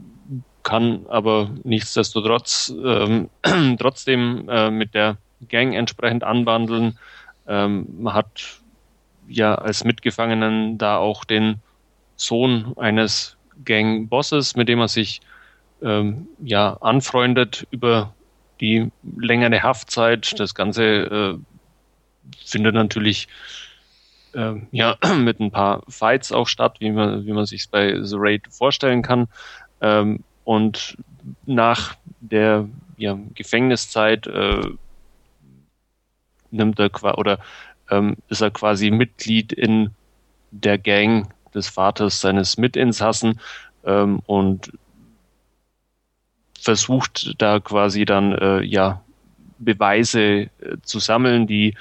[0.62, 3.30] kann aber nichtsdestotrotz ähm,
[3.78, 5.16] trotzdem äh, mit der
[5.48, 6.98] Gang entsprechend anwandeln.
[7.46, 8.60] Ähm, hat
[9.28, 11.60] ja als Mitgefangenen da auch den
[12.16, 15.20] Sohn eines Gang-Bosses, mit dem er sich
[15.82, 18.14] ähm, ja anfreundet über
[18.60, 20.38] die längere Haftzeit.
[20.38, 21.38] Das Ganze äh,
[22.44, 23.28] findet natürlich
[24.34, 28.16] äh, ja mit ein paar Fights auch statt, wie man wie man sich bei The
[28.18, 29.28] Raid vorstellen kann.
[29.80, 30.96] Ähm, und
[31.44, 34.62] nach der ja, Gefängniszeit äh,
[36.50, 37.38] nimmt er oder
[37.90, 39.90] ähm, ist er quasi Mitglied in
[40.50, 43.40] der Gang des Vaters seines Mitinsassen
[43.84, 44.72] ähm, und
[46.66, 49.00] versucht da quasi dann äh, ja
[49.60, 50.48] Beweise äh,
[50.82, 51.76] zu sammeln, die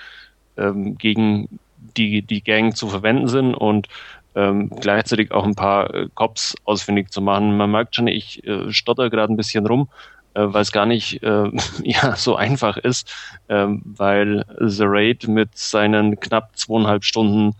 [0.57, 1.59] ähm, gegen
[1.97, 3.87] die, die Gang zu verwenden sind und
[4.35, 7.57] ähm, gleichzeitig auch ein paar äh, Cops ausfindig zu machen.
[7.57, 9.89] Man merkt schon, ich äh, stotter gerade ein bisschen rum,
[10.35, 11.49] äh, weil es gar nicht äh,
[11.83, 13.11] ja, so einfach ist,
[13.49, 17.55] ähm, weil The Raid mit seinen knapp zweieinhalb Stunden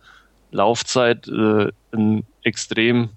[0.51, 3.09] Laufzeit äh, ein extrem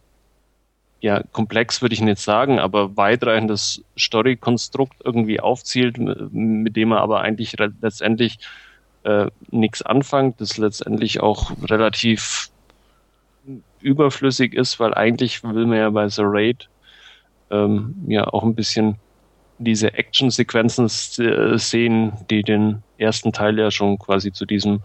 [1.01, 7.21] ja, komplex würde ich nicht sagen, aber weitreichendes Story-Konstrukt irgendwie aufzielt, mit dem er aber
[7.21, 8.39] eigentlich letztendlich
[9.05, 12.51] äh, nichts anfängt, das letztendlich auch relativ
[13.81, 16.69] überflüssig ist, weil eigentlich will man ja bei The Raid
[17.51, 18.97] ähm, ja auch ein bisschen
[19.59, 20.87] diese Action-Sequenzen
[21.25, 24.81] äh, sehen, die den ersten Teil ja schon quasi zu diesem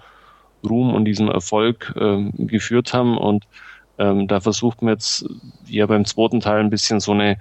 [0.67, 3.45] Ruhm und diesem Erfolg ähm, geführt haben und
[3.97, 5.25] ähm, da versucht man jetzt
[5.67, 7.37] ja beim zweiten Teil ein bisschen so eine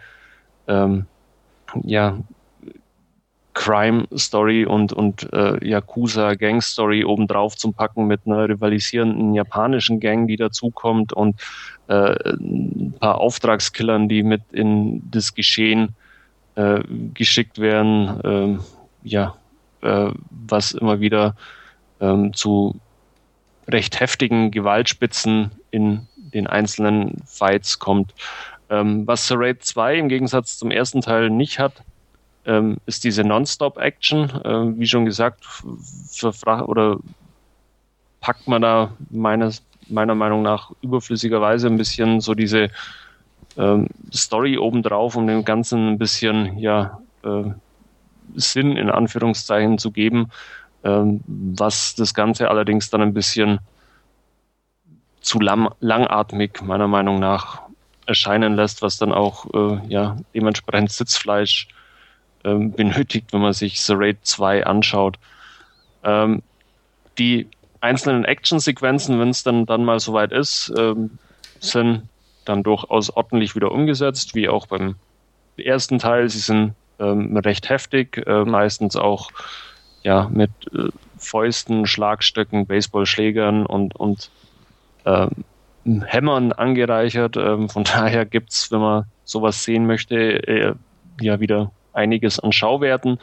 [0.69, 1.07] ähm,
[1.85, 2.19] ja,
[3.55, 11.13] Crime-Story und, und äh, Yakuza-Gang-Story obendrauf zu packen mit einer rivalisierenden japanischen Gang, die dazukommt
[11.13, 11.41] und
[11.89, 15.95] äh, ein paar Auftragskillern, die mit in das Geschehen
[16.55, 16.81] äh,
[17.15, 18.61] geschickt werden, ähm,
[19.03, 19.37] ja,
[19.83, 21.35] äh, was immer wieder
[22.01, 22.81] ähm, zu
[23.69, 28.15] recht heftigen Gewaltspitzen in den einzelnen Fights kommt.
[28.71, 31.83] Ähm, was The Raid 2 im Gegensatz zum ersten Teil nicht hat,
[32.47, 34.41] ähm, ist diese Non-Stop-Action.
[34.45, 35.45] Ähm, wie schon gesagt,
[36.43, 36.99] oder
[38.21, 42.71] packt man da meines, meiner Meinung nach überflüssigerweise ein bisschen so diese
[43.57, 47.51] ähm, Story obendrauf, um dem Ganzen ein bisschen ja, äh,
[48.35, 50.31] Sinn in Anführungszeichen zu geben,
[50.85, 53.61] ähm, was das Ganze allerdings dann ein bisschen
[55.23, 57.63] zu lang, langatmig meiner Meinung nach
[58.07, 61.69] erscheinen lässt, was dann auch äh, ja, dementsprechend Sitzfleisch
[62.45, 65.19] ähm, benötigt, wenn man sich The Raid 2 anschaut.
[66.03, 66.43] Ähm,
[67.19, 67.49] die
[67.81, 71.19] einzelnen Actionsequenzen, wenn es dann, dann mal soweit ist, ähm,
[71.61, 72.09] sind
[72.45, 74.97] dann durchaus ordentlich wieder umgesetzt, wie auch beim
[75.57, 76.29] ersten Teil.
[76.29, 79.31] Sie sind ähm, recht heftig, äh, meistens auch
[80.03, 84.31] ja, mit äh, Fäusten, Schlagstöcken, Baseballschlägern und, und
[85.05, 85.27] äh,
[85.85, 87.37] Hämmern angereichert.
[87.37, 90.75] Ähm, von daher gibt's, wenn man sowas sehen möchte, äh,
[91.21, 93.19] ja wieder einiges an Schauwerten.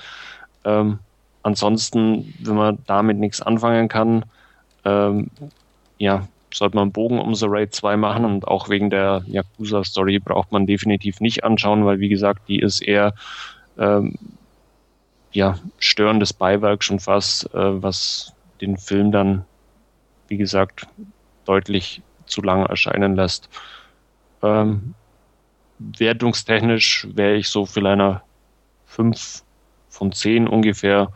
[0.64, 1.00] Ähm,
[1.44, 4.26] ansonsten, wenn man damit nichts anfangen kann,
[4.86, 5.30] ähm,
[5.98, 10.20] ja, sollte man einen Bogen um The Raid 2 machen und auch wegen der Yakuza-Story
[10.20, 13.14] braucht man definitiv nicht anschauen, weil wie gesagt, die ist eher
[13.78, 14.16] ähm,
[15.32, 19.46] ja, störendes Beiwerk schon fast, äh, was den Film dann,
[20.28, 20.88] wie gesagt,
[21.46, 23.50] deutlich zu lang erscheinen lässt.
[24.42, 24.94] Ähm,
[25.80, 28.24] wertungstechnisch wäre ich so für einer
[28.86, 29.44] 5
[29.90, 31.12] von 10 ungefähr.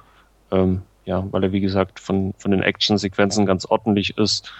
[0.51, 4.51] Ähm, ja, weil er, wie gesagt, von, von den Actionsequenzen ganz ordentlich ist,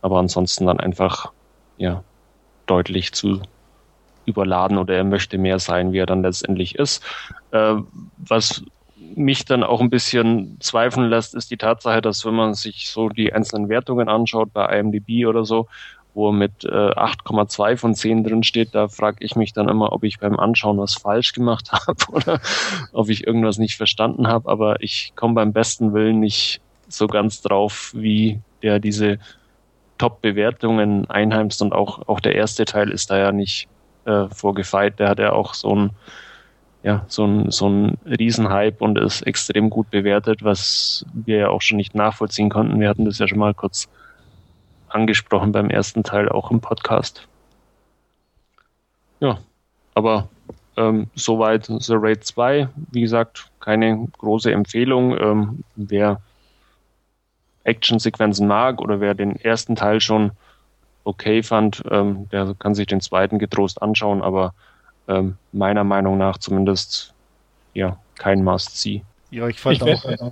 [0.00, 1.32] aber ansonsten dann einfach,
[1.76, 2.02] ja,
[2.66, 3.42] deutlich zu
[4.24, 7.04] überladen oder er möchte mehr sein, wie er dann letztendlich ist.
[7.50, 7.76] Äh,
[8.16, 8.62] was
[9.14, 13.08] mich dann auch ein bisschen zweifeln lässt, ist die Tatsache, dass wenn man sich so
[13.08, 15.66] die einzelnen Wertungen anschaut bei IMDb oder so
[16.14, 19.92] wo er mit äh, 8,2 von 10 drin steht, da frage ich mich dann immer,
[19.92, 22.40] ob ich beim Anschauen was falsch gemacht habe oder
[22.92, 24.48] ob ich irgendwas nicht verstanden habe.
[24.48, 29.18] Aber ich komme beim besten Willen nicht so ganz drauf, wie der diese
[29.98, 33.68] Top-Bewertungen einheimst und auch, auch der erste Teil ist da ja nicht
[34.06, 34.98] äh, vorgefeit.
[34.98, 35.90] Der hat ja auch so ein
[36.82, 41.60] ja, so ein, so ein Riesenhype und ist extrem gut bewertet, was wir ja auch
[41.60, 42.80] schon nicht nachvollziehen konnten.
[42.80, 43.88] Wir hatten das ja schon mal kurz
[44.88, 47.28] angesprochen beim ersten Teil auch im Podcast.
[49.20, 49.38] Ja,
[49.94, 50.28] aber
[50.76, 52.68] ähm, soweit The Raid 2.
[52.90, 55.16] Wie gesagt, keine große Empfehlung.
[55.18, 56.22] Ähm, wer
[57.64, 60.32] Actionsequenzen mag oder wer den ersten Teil schon
[61.04, 64.54] okay fand, ähm, der kann sich den zweiten getrost anschauen, aber
[65.10, 67.12] ähm, meiner Meinung nach zumindest
[67.74, 69.02] ja kein Must-See.
[69.30, 70.04] Ja, ich fand ich auch.
[70.04, 70.30] Äh,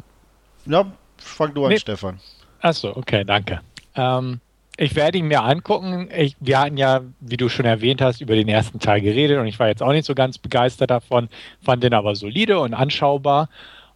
[0.66, 0.86] ja,
[1.18, 1.78] fang du an, nee.
[1.78, 2.20] Stefan.
[2.60, 3.60] Achso, okay, danke.
[3.94, 4.40] Ähm,
[4.76, 6.08] ich werde ihn mir angucken.
[6.16, 9.46] Ich, wir hatten ja, wie du schon erwähnt hast, über den ersten Teil geredet und
[9.46, 11.28] ich war jetzt auch nicht so ganz begeistert davon,
[11.60, 13.48] fand den aber solide und anschaubar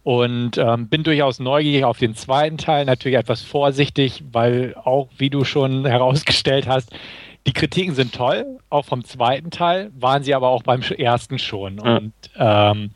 [0.03, 5.29] und ähm, bin durchaus neugierig auf den zweiten Teil, natürlich etwas vorsichtig, weil auch, wie
[5.29, 6.91] du schon herausgestellt hast,
[7.45, 11.75] die Kritiken sind toll, auch vom zweiten Teil, waren sie aber auch beim ersten schon.
[11.75, 11.81] Mhm.
[11.81, 12.91] Und ähm,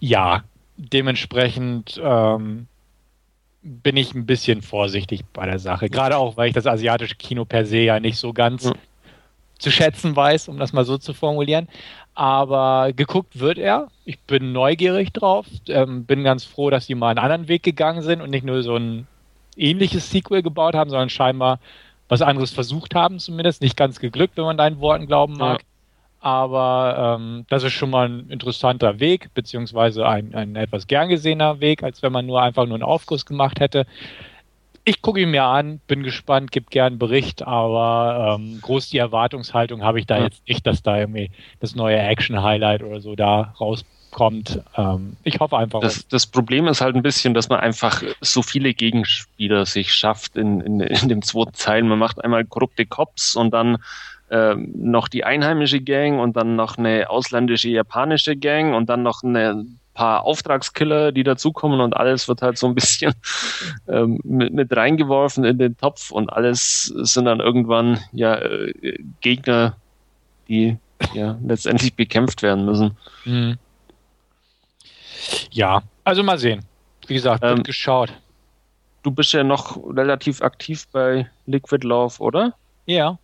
[0.00, 0.42] ja,
[0.76, 2.66] dementsprechend ähm,
[3.62, 5.88] bin ich ein bisschen vorsichtig bei der Sache.
[5.88, 8.72] Gerade auch, weil ich das asiatische Kino per se ja nicht so ganz ja.
[9.58, 11.68] zu schätzen weiß, um das mal so zu formulieren.
[12.14, 13.88] Aber geguckt wird er.
[14.04, 15.46] Ich bin neugierig drauf.
[15.68, 18.62] Ähm, bin ganz froh, dass sie mal einen anderen Weg gegangen sind und nicht nur
[18.62, 19.06] so ein
[19.56, 21.58] ähnliches Sequel gebaut haben, sondern scheinbar
[22.08, 23.62] was anderes versucht haben, zumindest.
[23.62, 25.60] Nicht ganz geglückt, wenn man deinen Worten glauben mag.
[25.60, 25.66] Ja
[26.26, 31.60] aber ähm, das ist schon mal ein interessanter Weg, beziehungsweise ein, ein etwas gern gesehener
[31.60, 33.86] Weg, als wenn man nur einfach nur einen Aufguss gemacht hätte.
[34.84, 38.98] Ich gucke ihn mir an, bin gespannt, gebe gern einen Bericht, aber ähm, groß die
[38.98, 40.24] Erwartungshaltung habe ich da ja.
[40.24, 43.54] jetzt nicht, dass da irgendwie das neue Action-Highlight oder so da
[44.16, 44.62] rauskommt.
[44.76, 45.80] Ähm, ich hoffe einfach.
[45.80, 50.36] Das, das, Problem ist halt ein bisschen, dass man einfach so viele Gegenspieler sich schafft
[50.36, 51.82] in, in, in dem zweiten Teil.
[51.82, 53.78] Man macht einmal korrupte Cops und dann
[54.30, 59.22] ähm, noch die einheimische Gang und dann noch eine ausländische japanische Gang und dann noch
[59.22, 63.14] eine paar Auftragskiller, die dazukommen und alles wird halt so ein bisschen
[63.88, 69.76] ähm, mit, mit reingeworfen in den Topf und alles sind dann irgendwann ja äh, Gegner,
[70.48, 70.76] die
[71.14, 72.96] ja letztendlich bekämpft werden müssen.
[73.24, 73.58] Mhm.
[75.50, 76.64] Ja, also mal sehen.
[77.06, 78.12] Wie gesagt, wird ähm, geschaut.
[79.02, 82.54] Du bist ja noch relativ aktiv bei Liquid Love, oder?
[82.86, 83.18] Ja.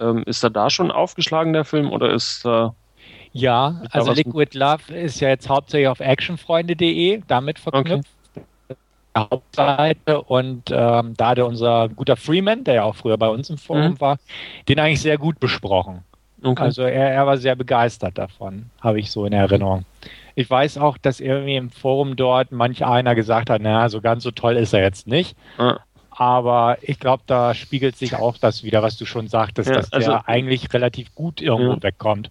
[0.00, 2.68] Ähm, ist er da schon aufgeschlagen, der Film, oder ist äh,
[3.32, 8.08] Ja, also Liquid Love ist ja jetzt hauptsächlich auf actionfreunde.de damit verknüpft.
[8.34, 8.76] Okay.
[9.16, 13.58] Hauptseite und ähm, da hatte unser guter Freeman, der ja auch früher bei uns im
[13.58, 14.00] Forum mhm.
[14.00, 14.18] war,
[14.68, 16.04] den eigentlich sehr gut besprochen.
[16.42, 16.62] Okay.
[16.62, 19.84] Also er, er war sehr begeistert davon, habe ich so in Erinnerung.
[20.34, 24.22] Ich weiß auch, dass irgendwie im Forum dort manch einer gesagt hat, naja, so ganz
[24.22, 25.36] so toll ist er jetzt nicht.
[25.58, 25.80] Ja.
[26.10, 29.92] Aber ich glaube, da spiegelt sich auch das wieder, was du schon sagtest, ja, dass
[29.92, 31.82] also, der eigentlich relativ gut irgendwo ja.
[31.82, 32.30] wegkommt.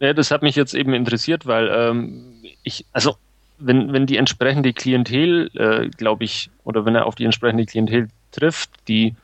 [0.00, 3.16] Ja, das hat mich jetzt eben interessiert, weil ähm, ich, also
[3.58, 8.08] wenn, wenn die entsprechende Klientel, äh, glaube ich, oder wenn er auf die entsprechende Klientel
[8.30, 9.16] trifft, die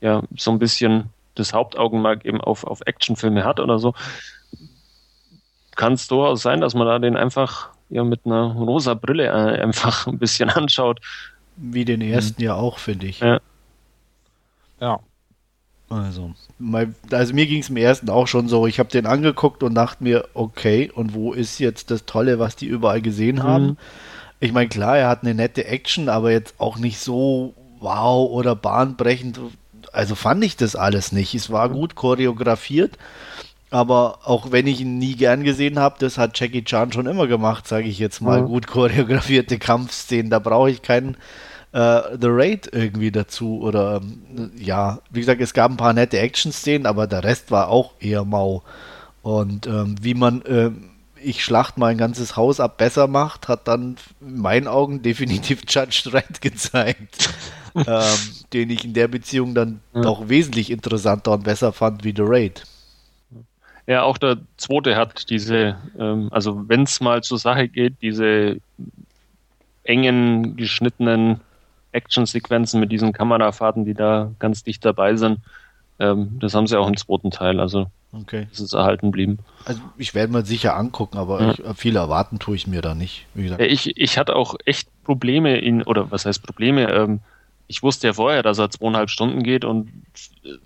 [0.00, 3.94] ja so ein bisschen das Hauptaugenmerk eben auf, auf Actionfilme hat oder so,
[5.76, 9.60] kann es durchaus sein, dass man da den einfach ja mit einer rosa Brille äh,
[9.60, 11.00] einfach ein bisschen anschaut.
[11.56, 12.46] Wie den ersten mhm.
[12.46, 13.20] ja auch, finde ich.
[13.20, 13.40] Ja.
[14.80, 15.00] ja.
[15.88, 18.66] Also, mein, also mir ging es im ersten auch schon so.
[18.66, 22.56] Ich habe den angeguckt und dachte mir, okay, und wo ist jetzt das Tolle, was
[22.56, 23.66] die überall gesehen haben?
[23.66, 23.76] Mhm.
[24.40, 28.56] Ich meine, klar, er hat eine nette Action, aber jetzt auch nicht so wow oder
[28.56, 29.38] bahnbrechend.
[29.94, 31.34] Also fand ich das alles nicht.
[31.34, 32.98] Es war gut choreografiert,
[33.70, 37.26] aber auch wenn ich ihn nie gern gesehen habe, das hat Jackie Chan schon immer
[37.26, 38.42] gemacht, sage ich jetzt mal.
[38.42, 38.46] Mhm.
[38.46, 41.16] Gut choreografierte Kampfszenen, da brauche ich keinen
[41.72, 43.60] äh, The Raid irgendwie dazu.
[43.60, 47.68] Oder ähm, ja, wie gesagt, es gab ein paar nette Action-Szenen, aber der Rest war
[47.68, 48.62] auch eher mau.
[49.22, 50.70] Und ähm, wie man äh,
[51.24, 56.02] ich schlacht mein ganzes Haus ab besser macht, hat dann in meinen Augen definitiv Judge
[56.10, 57.34] Dredd gezeigt.
[57.74, 58.18] ähm,
[58.52, 60.02] den ich in der Beziehung dann ja.
[60.02, 62.62] doch wesentlich interessanter und besser fand wie The Raid.
[63.86, 68.58] Ja, auch der zweite hat diese, ähm, also wenn es mal zur Sache geht, diese
[69.82, 71.40] engen, geschnittenen
[71.92, 75.40] Actionsequenzen mit diesen Kamerafahrten, die da ganz dicht dabei sind.
[75.98, 78.48] Ähm, das haben sie auch im zweiten Teil, also okay.
[78.50, 79.38] das ist erhalten geblieben.
[79.64, 81.50] Also ich werde mir sicher angucken, aber ja.
[81.52, 83.26] ich, viel erwarten tue ich mir da nicht.
[83.34, 86.90] Ich, ich hatte auch echt Probleme in, oder was heißt Probleme?
[86.92, 87.20] Ähm,
[87.66, 89.88] ich wusste ja vorher, dass er zweieinhalb Stunden geht und
[90.44, 90.58] äh,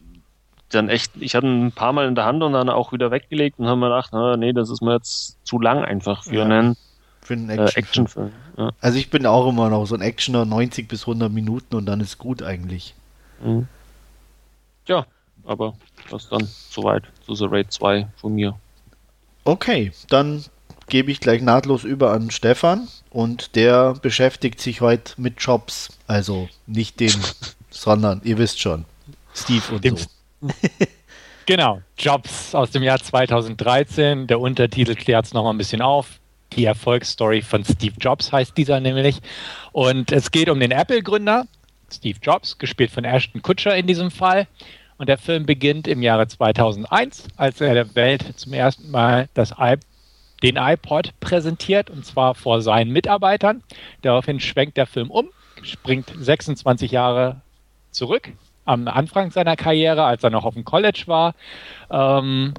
[0.70, 3.58] dann echt, ich hatte ein paar Mal in der Hand und dann auch wieder weggelegt
[3.58, 6.44] und haben mir gedacht, na, nee, das ist mir jetzt zu lang einfach für ja.
[6.44, 6.76] einen
[7.22, 7.76] für einen Actionfilm.
[7.76, 8.70] Äh, Actionfilm ja.
[8.80, 12.00] Also ich bin auch immer noch so ein Actioner, 90 bis 100 Minuten und dann
[12.00, 12.94] ist gut eigentlich.
[13.42, 13.68] Mhm.
[14.86, 15.06] Ja,
[15.48, 15.74] aber
[16.10, 18.54] das dann soweit zu The Raid 2 von mir.
[19.44, 20.44] Okay, dann
[20.88, 25.98] gebe ich gleich nahtlos über an Stefan und der beschäftigt sich heute mit Jobs.
[26.06, 27.12] Also nicht dem,
[27.70, 28.84] sondern ihr wisst schon,
[29.34, 30.06] Steve und dem so.
[31.46, 34.26] genau, Jobs aus dem Jahr 2013.
[34.26, 36.20] Der Untertitel klärt es nochmal ein bisschen auf.
[36.54, 39.20] Die Erfolgsstory von Steve Jobs heißt dieser nämlich.
[39.72, 41.46] Und es geht um den Apple-Gründer,
[41.92, 44.46] Steve Jobs, gespielt von Ashton Kutcher in diesem Fall.
[44.98, 49.54] Und der Film beginnt im Jahre 2001, als er der Welt zum ersten Mal das
[49.58, 49.76] I
[50.42, 53.62] den iPod präsentiert, und zwar vor seinen Mitarbeitern.
[54.02, 55.28] Daraufhin schwenkt der Film um,
[55.62, 57.40] springt 26 Jahre
[57.90, 58.30] zurück
[58.64, 61.34] am Anfang seiner Karriere, als er noch auf dem College war.
[61.90, 62.54] Ähm,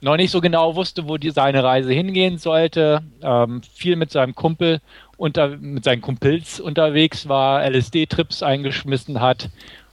[0.00, 4.34] noch nicht so genau wusste, wo die, seine Reise hingehen sollte, ähm, viel mit seinem
[4.34, 4.80] Kumpel
[5.16, 9.48] unter, mit seinen Kumpels unterwegs war, LSD-Trips eingeschmissen hat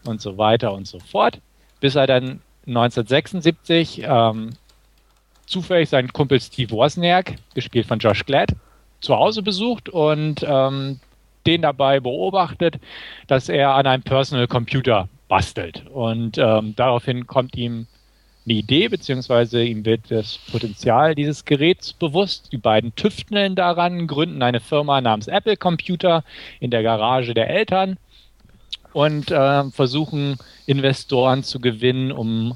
[0.05, 1.39] und so weiter und so fort,
[1.79, 4.51] bis er dann 1976 ähm,
[5.45, 8.55] zufällig seinen Kumpel Steve Wozniak, gespielt von Josh Glad,
[9.01, 10.99] zu Hause besucht und ähm,
[11.45, 12.79] den dabei beobachtet,
[13.27, 15.85] dass er an einem Personal Computer bastelt.
[15.87, 17.87] Und ähm, daraufhin kommt ihm
[18.45, 22.51] eine Idee, beziehungsweise ihm wird das Potenzial dieses Geräts bewusst.
[22.51, 26.23] Die beiden tüfteln daran, gründen eine Firma namens Apple Computer
[26.59, 27.97] in der Garage der Eltern
[28.95, 32.55] und äh, versuchen Investoren zu gewinnen, um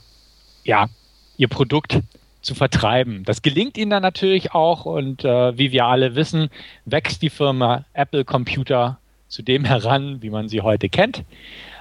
[0.63, 0.87] ja,
[1.35, 1.99] ihr Produkt
[2.41, 3.25] zu vertreiben.
[3.25, 6.49] Das gelingt ihnen dann natürlich auch und äh, wie wir alle wissen,
[6.85, 11.25] wächst die Firma Apple Computer zu dem heran, wie man sie heute kennt.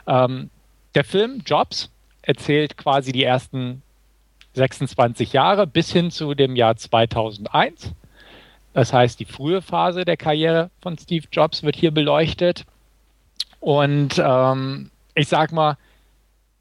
[0.08, 0.50] Ähm,
[0.96, 1.92] der Film Jobs
[2.22, 3.82] erzählt quasi die ersten
[4.54, 7.92] 26 Jahre bis hin zu dem Jahr 2001.
[8.72, 12.64] Das heißt, die frühe Phase der Karriere von Steve Jobs wird hier beleuchtet.
[13.60, 15.76] Und ähm, ich sag mal,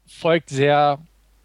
[0.06, 0.98] folgt sehr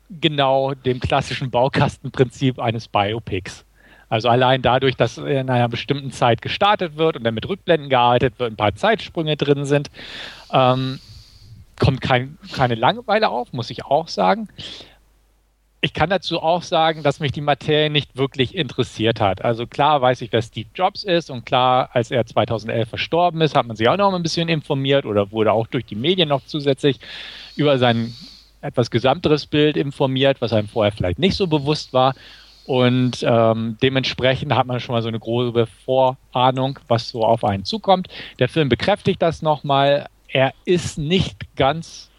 [0.09, 3.65] genau dem klassischen Baukastenprinzip eines Biopics.
[4.09, 8.37] Also allein dadurch, dass in einer bestimmten Zeit gestartet wird und dann mit Rückblenden gearbeitet
[8.37, 9.89] wird, ein paar Zeitsprünge drin sind,
[10.51, 10.99] ähm,
[11.79, 14.49] kommt kein, keine Langeweile auf, muss ich auch sagen
[15.83, 19.43] ich kann dazu auch sagen, dass mich die Materie nicht wirklich interessiert hat.
[19.43, 23.53] Also klar weiß ich, wer Steve Jobs ist und klar, als er 2011 verstorben ist,
[23.53, 26.45] hat man sich auch noch ein bisschen informiert oder wurde auch durch die Medien noch
[26.45, 27.01] zusätzlich
[27.57, 28.13] über sein
[28.61, 32.15] etwas gesamteres Bild informiert, was einem vorher vielleicht nicht so bewusst war.
[32.65, 37.65] Und ähm, dementsprechend hat man schon mal so eine grobe Vorahnung, was so auf einen
[37.65, 38.07] zukommt.
[38.39, 40.07] Der Film bekräftigt das nochmal.
[40.29, 42.09] Er ist nicht ganz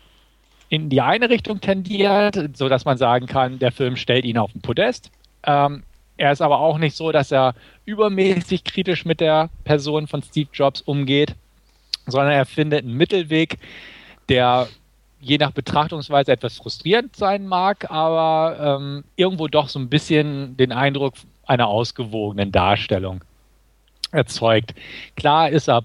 [0.74, 4.50] in die eine Richtung tendiert, so dass man sagen kann, der Film stellt ihn auf
[4.50, 5.12] den Podest.
[5.44, 5.84] Ähm,
[6.16, 7.54] er ist aber auch nicht so, dass er
[7.84, 11.36] übermäßig kritisch mit der Person von Steve Jobs umgeht,
[12.06, 13.58] sondern er findet einen Mittelweg,
[14.28, 14.66] der
[15.20, 20.72] je nach Betrachtungsweise etwas frustrierend sein mag, aber ähm, irgendwo doch so ein bisschen den
[20.72, 21.14] Eindruck
[21.46, 23.22] einer ausgewogenen Darstellung
[24.10, 24.74] erzeugt.
[25.14, 25.84] Klar ist er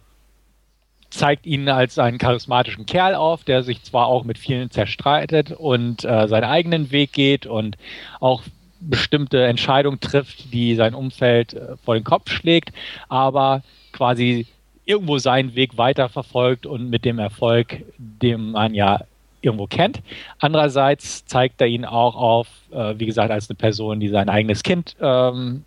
[1.09, 6.05] zeigt ihn als einen charismatischen Kerl auf, der sich zwar auch mit vielen zerstreitet und
[6.05, 7.77] äh, seinen eigenen Weg geht und
[8.19, 8.43] auch
[8.79, 12.71] bestimmte Entscheidungen trifft, die sein Umfeld äh, vor den Kopf schlägt,
[13.09, 14.47] aber quasi
[14.85, 19.01] irgendwo seinen Weg weiterverfolgt und mit dem Erfolg, den man ja
[19.41, 20.01] irgendwo kennt.
[20.39, 24.63] Andererseits zeigt er ihn auch auf, äh, wie gesagt, als eine Person, die sein eigenes
[24.63, 25.63] Kind ähm,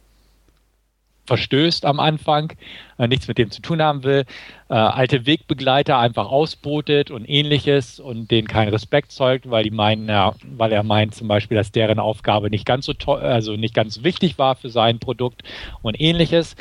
[1.27, 2.53] verstößt am Anfang,
[2.99, 4.25] äh, nichts mit dem zu tun haben will,
[4.69, 10.09] äh, alte Wegbegleiter einfach ausbotet und ähnliches und denen keinen Respekt zeugt, weil die meinen,
[10.09, 13.75] ja, weil er meint zum Beispiel, dass deren Aufgabe nicht ganz so toll, also nicht
[13.75, 15.43] ganz wichtig war für sein Produkt
[15.83, 16.57] und ähnliches.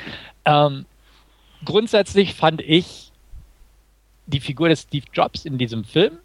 [0.46, 0.86] Ähm,
[1.66, 3.12] grundsätzlich fand ich
[4.28, 6.20] die Figur des Steve Jobs in diesem Film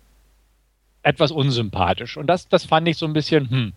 [1.06, 2.16] etwas unsympathisch.
[2.16, 3.72] Und das, das fand ich so ein bisschen, hm.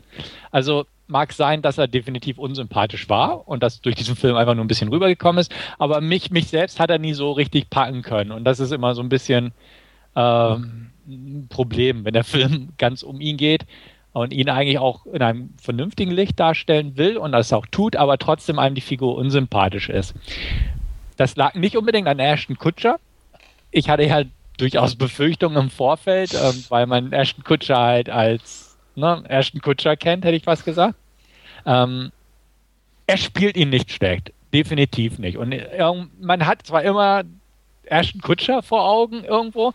[0.50, 4.66] Also mag sein, dass er definitiv unsympathisch war und das durch diesen Film einfach nur
[4.66, 8.32] ein bisschen rübergekommen ist, aber mich, mich selbst hat er nie so richtig packen können.
[8.32, 9.52] Und das ist immer so ein bisschen
[10.16, 13.66] ähm, ein Problem, wenn der Film ganz um ihn geht
[14.12, 18.18] und ihn eigentlich auch in einem vernünftigen Licht darstellen will und das auch tut, aber
[18.18, 20.16] trotzdem einem die Figur unsympathisch ist.
[21.16, 23.00] Das lag nicht unbedingt an Ashton Kutscher.
[23.72, 24.24] Ich hatte ja
[24.60, 30.26] durchaus Befürchtungen im Vorfeld, ähm, weil man Ashton Kutscher halt als ne, Ashton Kutscher kennt,
[30.26, 30.96] hätte ich was gesagt.
[31.66, 32.12] Ähm,
[33.08, 35.38] er spielt ihn nicht schlecht, definitiv nicht.
[35.38, 37.24] Und äh, man hat zwar immer
[37.86, 39.74] Ashton Kutscher vor Augen irgendwo,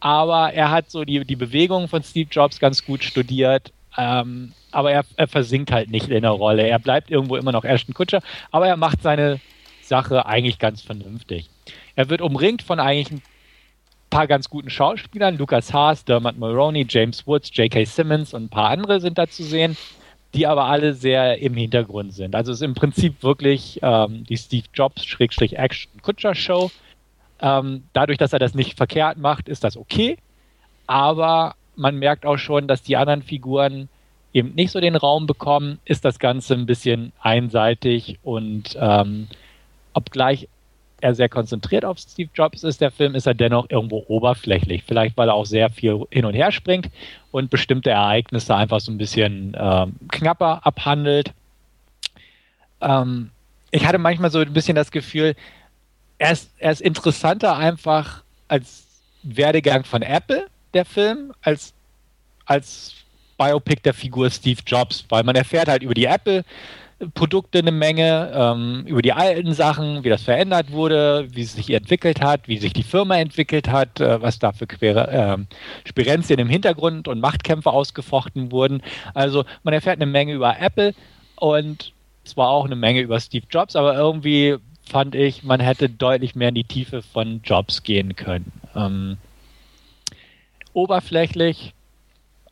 [0.00, 3.72] aber er hat so die, die Bewegungen von Steve Jobs ganz gut studiert.
[3.96, 6.66] Ähm, aber er, er versinkt halt nicht in der Rolle.
[6.66, 8.20] Er bleibt irgendwo immer noch Ashton Kutscher,
[8.50, 9.40] aber er macht seine
[9.82, 11.48] Sache eigentlich ganz vernünftig.
[11.94, 13.22] Er wird umringt von eigentlich
[14.14, 15.36] paar ganz guten Schauspielern.
[15.36, 17.84] Lucas Haas, Dermot Mulroney, James Woods, J.K.
[17.84, 19.76] Simmons und ein paar andere sind da zu sehen,
[20.34, 22.36] die aber alle sehr im Hintergrund sind.
[22.36, 26.70] Also es ist im Prinzip wirklich ähm, die Steve Jobs-Action-Kutscher-Show.
[27.40, 30.16] Ähm, dadurch, dass er das nicht verkehrt macht, ist das okay.
[30.86, 33.88] Aber man merkt auch schon, dass die anderen Figuren
[34.32, 39.26] eben nicht so den Raum bekommen, ist das Ganze ein bisschen einseitig und ähm,
[39.92, 40.48] obgleich
[41.04, 44.84] er sehr konzentriert auf Steve Jobs ist, der Film, ist er dennoch irgendwo oberflächlich.
[44.86, 46.88] Vielleicht, weil er auch sehr viel hin und her springt
[47.30, 51.32] und bestimmte Ereignisse einfach so ein bisschen ähm, knapper abhandelt.
[52.80, 53.30] Ähm,
[53.70, 55.36] ich hatte manchmal so ein bisschen das Gefühl,
[56.16, 58.86] er ist, er ist interessanter einfach als
[59.22, 61.74] Werdegang von Apple, der Film, als,
[62.46, 62.94] als
[63.36, 66.44] Biopic der Figur Steve Jobs, weil man erfährt halt über die Apple-
[67.14, 71.70] Produkte eine Menge, ähm, über die alten Sachen, wie das verändert wurde, wie es sich
[71.70, 75.38] entwickelt hat, wie sich die Firma entwickelt hat, äh, was da für äh,
[75.84, 78.82] Spirenzien im Hintergrund und Machtkämpfe ausgefochten wurden.
[79.12, 80.94] Also man erfährt eine Menge über Apple
[81.36, 81.92] und
[82.24, 84.56] zwar auch eine Menge über Steve Jobs, aber irgendwie
[84.88, 88.52] fand ich, man hätte deutlich mehr in die Tiefe von Jobs gehen können.
[88.74, 89.16] Ähm,
[90.72, 91.74] oberflächlich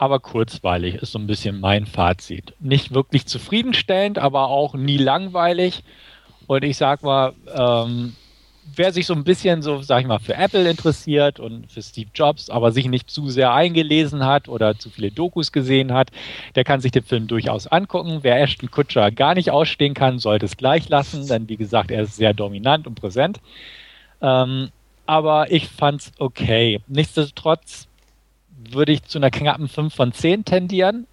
[0.03, 2.55] aber kurzweilig ist so ein bisschen mein Fazit.
[2.59, 5.85] Nicht wirklich zufriedenstellend, aber auch nie langweilig.
[6.49, 8.17] Und ich sag mal, ähm,
[8.75, 12.11] wer sich so ein bisschen so, sag ich mal, für Apple interessiert und für Steve
[12.13, 16.11] Jobs, aber sich nicht zu sehr eingelesen hat oder zu viele Dokus gesehen hat,
[16.57, 18.19] der kann sich den Film durchaus angucken.
[18.23, 22.03] Wer Ashton Kutscher gar nicht ausstehen kann, sollte es gleich lassen, denn wie gesagt, er
[22.03, 23.39] ist sehr dominant und präsent.
[24.21, 24.71] Ähm,
[25.07, 26.81] aber ich fand's okay.
[26.89, 27.87] Nichtsdestotrotz
[28.71, 31.07] würde ich zu einer knappen 5 von 10 tendieren.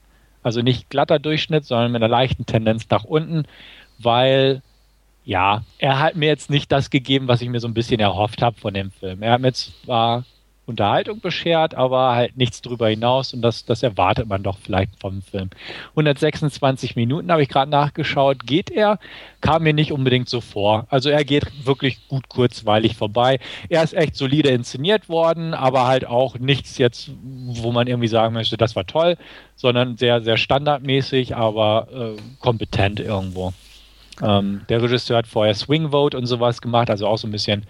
[0.44, 3.44] Also nicht glatter Durchschnitt, sondern mit einer leichten Tendenz nach unten,
[3.98, 4.62] weil
[5.26, 8.42] ja, er hat mir jetzt nicht das gegeben, was ich mir so ein bisschen erhofft
[8.42, 9.22] habe von dem Film.
[9.22, 10.24] Er hat mir zwar
[10.70, 15.22] Unterhaltung beschert, aber halt nichts drüber hinaus und das, das erwartet man doch vielleicht vom
[15.22, 15.50] Film.
[15.92, 19.00] 126 Minuten habe ich gerade nachgeschaut, geht er,
[19.42, 20.88] kam mir nicht unbedingt so vor.
[20.90, 23.40] Also er geht wirklich gut kurzweilig vorbei.
[23.68, 28.34] Er ist echt solide inszeniert worden, aber halt auch nichts jetzt, wo man irgendwie sagen
[28.34, 29.18] möchte, das war toll,
[29.56, 33.54] sondern sehr, sehr standardmäßig, aber äh, kompetent irgendwo.
[34.22, 37.66] Ähm, der Regisseur hat vorher Swing Vote und sowas gemacht, also auch so ein bisschen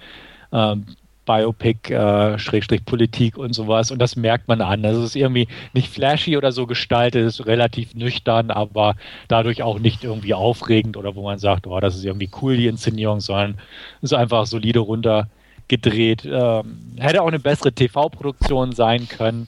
[0.52, 0.86] ähm,
[1.30, 3.92] Biopic, äh, Schrägstrich Politik und sowas.
[3.92, 4.84] Und das merkt man an.
[4.84, 8.96] Also es ist irgendwie nicht flashy oder so gestaltet, es ist relativ nüchtern, aber
[9.28, 12.66] dadurch auch nicht irgendwie aufregend oder wo man sagt, oh, das ist irgendwie cool, die
[12.66, 13.60] Inszenierung, sondern
[14.02, 16.26] ist einfach solide runtergedreht.
[16.26, 19.48] Ähm, hätte auch eine bessere TV-Produktion sein können.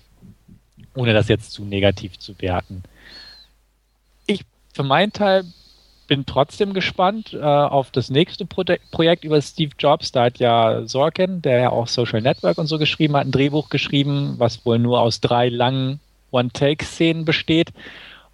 [0.93, 2.83] ohne das jetzt zu negativ zu werten.
[4.27, 4.41] Ich
[4.73, 5.45] für meinen Teil
[6.11, 10.11] bin trotzdem gespannt äh, auf das nächste Pro Projekt über Steve Jobs.
[10.11, 13.69] Da hat ja Sorkin, der ja auch Social Network und so geschrieben hat, ein Drehbuch
[13.69, 16.01] geschrieben, was wohl nur aus drei langen
[16.31, 17.69] One-Take-Szenen besteht.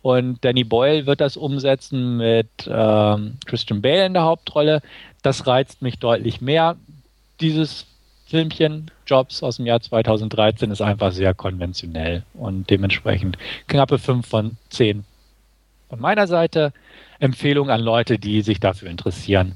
[0.01, 4.81] Und Danny Boyle wird das umsetzen mit ähm, Christian Bale in der Hauptrolle.
[5.21, 6.77] Das reizt mich deutlich mehr.
[7.41, 7.85] Dieses
[8.25, 14.57] Filmchen Jobs aus dem Jahr 2013 ist einfach sehr konventionell und dementsprechend knappe 5 von
[14.71, 15.05] 10
[15.89, 16.73] von meiner Seite.
[17.19, 19.55] Empfehlung an Leute, die sich dafür interessieren.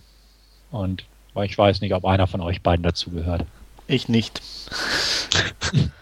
[0.72, 1.06] Und
[1.44, 3.46] ich weiß nicht, ob einer von euch beiden dazugehört.
[3.88, 4.42] Ich nicht.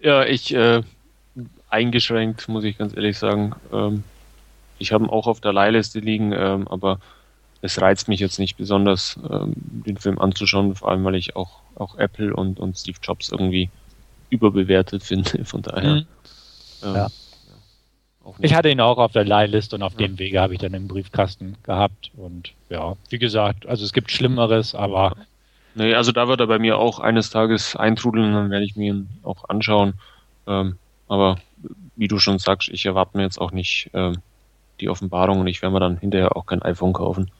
[0.00, 0.82] ja, ich äh,
[1.68, 3.54] eingeschränkt, muss ich ganz ehrlich sagen.
[3.72, 4.04] Ähm,
[4.78, 7.00] ich habe ihn auch auf der Leihliste liegen, ähm, aber
[7.62, 11.60] es reizt mich jetzt nicht besonders, ähm, den Film anzuschauen, vor allem weil ich auch,
[11.74, 13.70] auch Apple und, und Steve Jobs irgendwie
[14.30, 15.44] überbewertet finde.
[15.44, 15.94] Von daher.
[15.94, 16.06] Mhm.
[16.82, 17.08] Ähm, ja.
[18.38, 20.06] Ich hatte ihn auch auf der Leihliste und auf ja.
[20.06, 22.10] dem Wege habe ich dann im Briefkasten gehabt.
[22.16, 25.16] Und ja, wie gesagt, also es gibt Schlimmeres, aber.
[25.74, 28.92] Nee, also da wird er bei mir auch eines Tages eintrudeln, dann werde ich mir
[28.92, 29.94] ihn auch anschauen.
[30.46, 30.78] Ähm,
[31.08, 31.38] aber
[31.96, 34.18] wie du schon sagst, ich erwarte mir jetzt auch nicht ähm,
[34.80, 37.30] die Offenbarung und ich werde mir dann hinterher auch kein iPhone kaufen.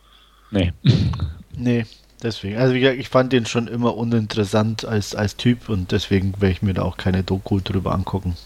[0.50, 0.72] Nee.
[1.56, 1.86] nee,
[2.22, 2.56] deswegen.
[2.58, 6.52] Also wie gesagt, ich fand den schon immer uninteressant als, als Typ und deswegen werde
[6.52, 8.36] ich mir da auch keine Doku drüber angucken.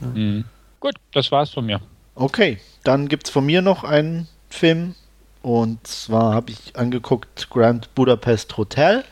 [0.00, 0.44] Mhm.
[0.80, 1.80] Gut, das war's von mir.
[2.14, 4.94] Okay, dann gibt es von mir noch einen Film.
[5.42, 9.04] Und zwar habe ich angeguckt Grand Budapest Hotel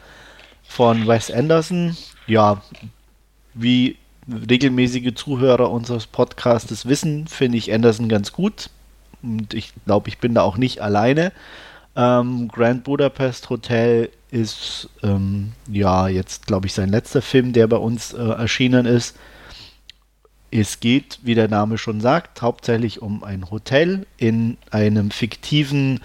[0.63, 1.97] von Wes Anderson.
[2.27, 2.63] Ja,
[3.55, 3.97] wie
[4.29, 8.71] regelmäßige Zuhörer unseres Podcasts wissen, finde ich Anderson ganz gut.
[9.23, 11.33] Und ich glaube, ich bin da auch nicht alleine.
[11.97, 17.77] Ähm, Grand Budapest Hotel ist ähm, ja jetzt, glaube ich, sein letzter Film, der bei
[17.77, 19.17] uns äh, erschienen ist.
[20.55, 26.01] Es geht, wie der Name schon sagt, hauptsächlich um ein Hotel in einem fiktiven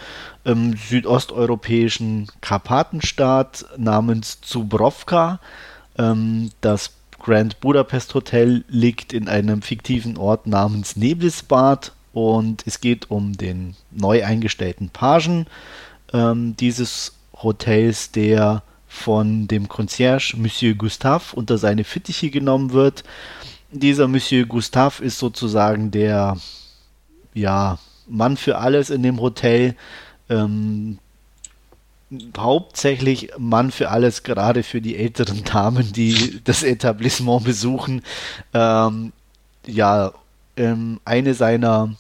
[0.46, 5.42] ähm, südosteuropäischen Karpatenstaat namens Zubrovka.
[5.98, 13.12] Ähm, das Grand Budapest Hotel liegt in einem fiktiven Ort namens Nebelsbad und es geht
[13.12, 15.46] um den neu eingestellten Pagen
[16.14, 23.04] ähm, dieses Hotels, der von dem Concierge Monsieur Gustave unter seine Fittiche genommen wird
[23.72, 26.38] dieser Monsieur Gustave ist sozusagen der
[27.34, 29.76] ja, Mann für alles in dem Hotel.
[30.30, 31.00] Ähm,
[32.38, 38.02] hauptsächlich Mann für alles, gerade für die älteren Damen, die das Etablissement besuchen.
[38.54, 39.12] Ähm,
[39.66, 40.14] ja,
[40.56, 41.94] ähm, eine seiner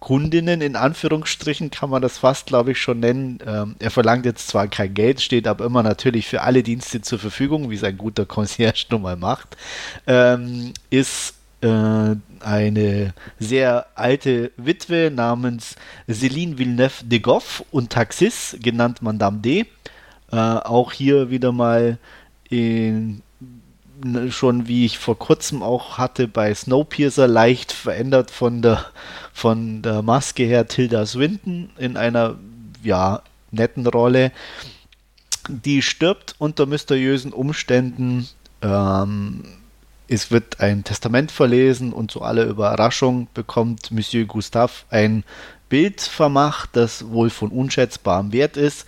[0.00, 3.38] Kundinnen in Anführungsstrichen kann man das fast, glaube ich, schon nennen.
[3.46, 7.18] Ähm, er verlangt jetzt zwar kein Geld, steht aber immer natürlich für alle Dienste zur
[7.18, 9.58] Verfügung, wie sein guter Concierge nun mal macht.
[10.06, 15.76] Ähm, ist äh, eine sehr alte Witwe namens
[16.08, 19.66] Céline Villeneuve de Goff und Taxis, genannt Madame D.
[20.32, 21.98] Äh, auch hier wieder mal
[22.48, 23.22] in
[24.30, 28.86] schon wie ich vor kurzem auch hatte bei Snowpiercer leicht verändert von der
[29.32, 32.36] von der Maske her Tilda Swinton in einer
[32.82, 34.32] ja netten Rolle.
[35.48, 38.28] Die stirbt unter mysteriösen Umständen.
[38.62, 39.44] Ähm,
[40.08, 45.24] es wird ein Testament verlesen und zu aller Überraschung bekommt Monsieur Gustave ein
[45.68, 48.86] Bild vermacht, das wohl von unschätzbarem Wert ist.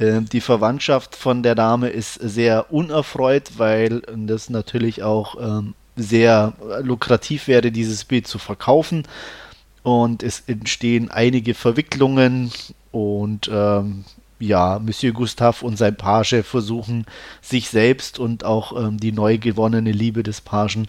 [0.00, 6.54] Ähm, die Verwandtschaft von der Dame ist sehr unerfreut, weil das natürlich auch ähm, sehr
[6.82, 9.06] lukrativ wäre, dieses Bild zu verkaufen.
[9.82, 12.50] Und es entstehen einige Verwicklungen
[12.90, 14.04] und ähm,
[14.38, 17.04] ja, Monsieur Gustave und sein Page versuchen,
[17.42, 20.88] sich selbst und auch ähm, die neu gewonnene Liebe des Pagen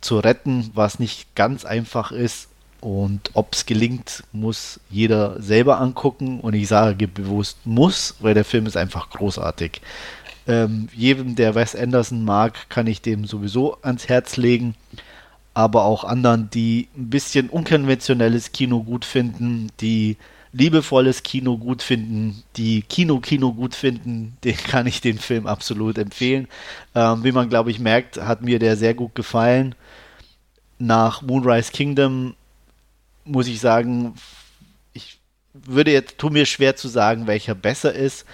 [0.00, 2.48] zu retten, was nicht ganz einfach ist.
[2.82, 6.40] Und ob es gelingt, muss jeder selber angucken.
[6.40, 9.80] Und ich sage bewusst muss, weil der Film ist einfach großartig.
[10.48, 14.74] Ähm, jedem, der Wes Anderson mag, kann ich dem sowieso ans Herz legen.
[15.54, 20.16] Aber auch anderen, die ein bisschen unkonventionelles Kino gut finden, die
[20.52, 26.48] liebevolles Kino gut finden, die Kino-Kino gut finden, den kann ich den Film absolut empfehlen.
[26.96, 29.76] Ähm, wie man, glaube ich, merkt, hat mir der sehr gut gefallen.
[30.80, 32.34] Nach Moonrise Kingdom
[33.24, 34.14] muss ich sagen,
[34.92, 35.18] ich
[35.52, 38.24] würde jetzt, tu mir schwer zu sagen, welcher besser ist.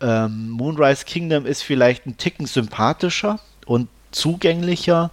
[0.00, 5.10] Ähm, Moonrise Kingdom ist vielleicht ein Ticken sympathischer und zugänglicher,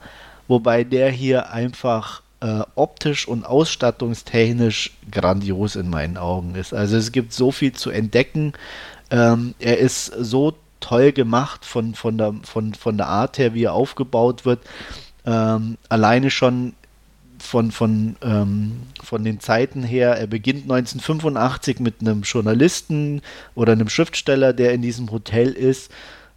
[0.47, 6.73] wobei der hier einfach äh, optisch und ausstattungstechnisch grandios in meinen Augen ist.
[6.73, 8.53] Also es gibt so viel zu entdecken.
[9.09, 13.63] Ähm, er ist so toll gemacht von, von, der, von, von der Art her, wie
[13.63, 14.59] er aufgebaut wird.
[15.25, 16.73] Ähm, alleine schon
[17.43, 23.21] von, von, ähm, von den Zeiten her, er beginnt 1985 mit einem Journalisten
[23.53, 25.91] oder einem Schriftsteller, der in diesem Hotel ist.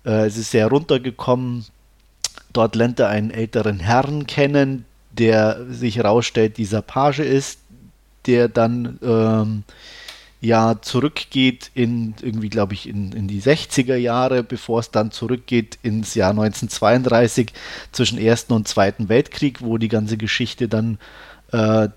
[0.05, 1.65] Äh, es ist sehr runtergekommen.
[2.53, 7.61] Dort lernt er einen älteren Herrn kennen, der sich herausstellt, dieser Page ist,
[8.27, 9.63] der dann ähm,
[10.41, 15.79] ja zurückgeht in irgendwie, glaube ich, in, in die 60er Jahre, bevor es dann zurückgeht
[15.83, 17.53] ins Jahr 1932
[17.93, 20.99] zwischen Ersten und Zweiten Weltkrieg, wo die ganze Geschichte dann
[21.53, 21.89] äh,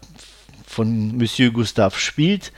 [0.66, 2.52] von Monsieur Gustave spielt.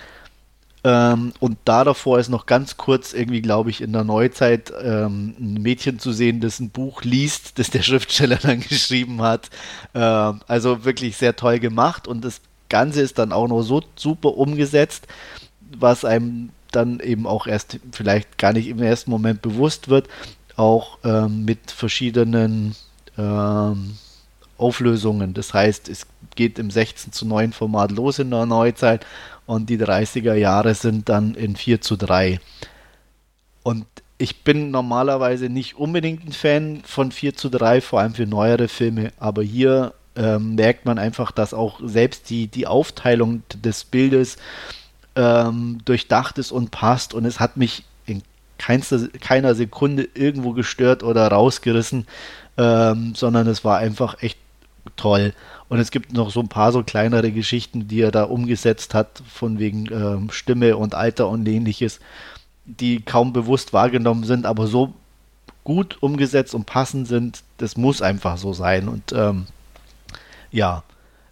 [0.84, 5.36] Ähm, und da davor ist noch ganz kurz irgendwie, glaube ich, in der Neuzeit ähm,
[5.40, 9.50] ein Mädchen zu sehen, das ein Buch liest, das der Schriftsteller dann geschrieben hat.
[9.94, 14.38] Äh, also wirklich sehr toll gemacht und das Ganze ist dann auch noch so super
[14.38, 15.08] umgesetzt,
[15.78, 20.08] was einem dann eben auch erst vielleicht gar nicht im ersten Moment bewusst wird,
[20.56, 22.76] auch ähm, mit verschiedenen
[23.18, 23.98] ähm,
[24.58, 25.34] Auflösungen.
[25.34, 29.06] Das heißt, es geht im 16 zu 9 Format los in der Neuzeit
[29.46, 32.40] und die 30er Jahre sind dann in 4 zu 3.
[33.64, 33.86] Und
[34.18, 38.68] ich bin normalerweise nicht unbedingt ein Fan von 4 zu 3, vor allem für neuere
[38.68, 44.38] Filme, aber hier ähm, merkt man einfach, dass auch selbst die, die Aufteilung des Bildes
[45.16, 48.24] ähm, durchdacht ist und passt und es hat mich in
[48.57, 52.07] keinster, keiner Sekunde irgendwo gestört oder rausgerissen,
[52.57, 54.38] ähm, sondern es war einfach echt
[54.95, 55.34] toll.
[55.70, 59.24] Und es gibt noch so ein paar so kleinere Geschichten, die er da umgesetzt hat,
[59.32, 61.99] von wegen ähm, Stimme und Alter und ähnliches,
[62.66, 64.93] die kaum bewusst wahrgenommen sind, aber so
[65.64, 68.88] gut umgesetzt und passend sind, das muss einfach so sein.
[68.88, 69.45] Und ähm,
[70.51, 70.84] ja,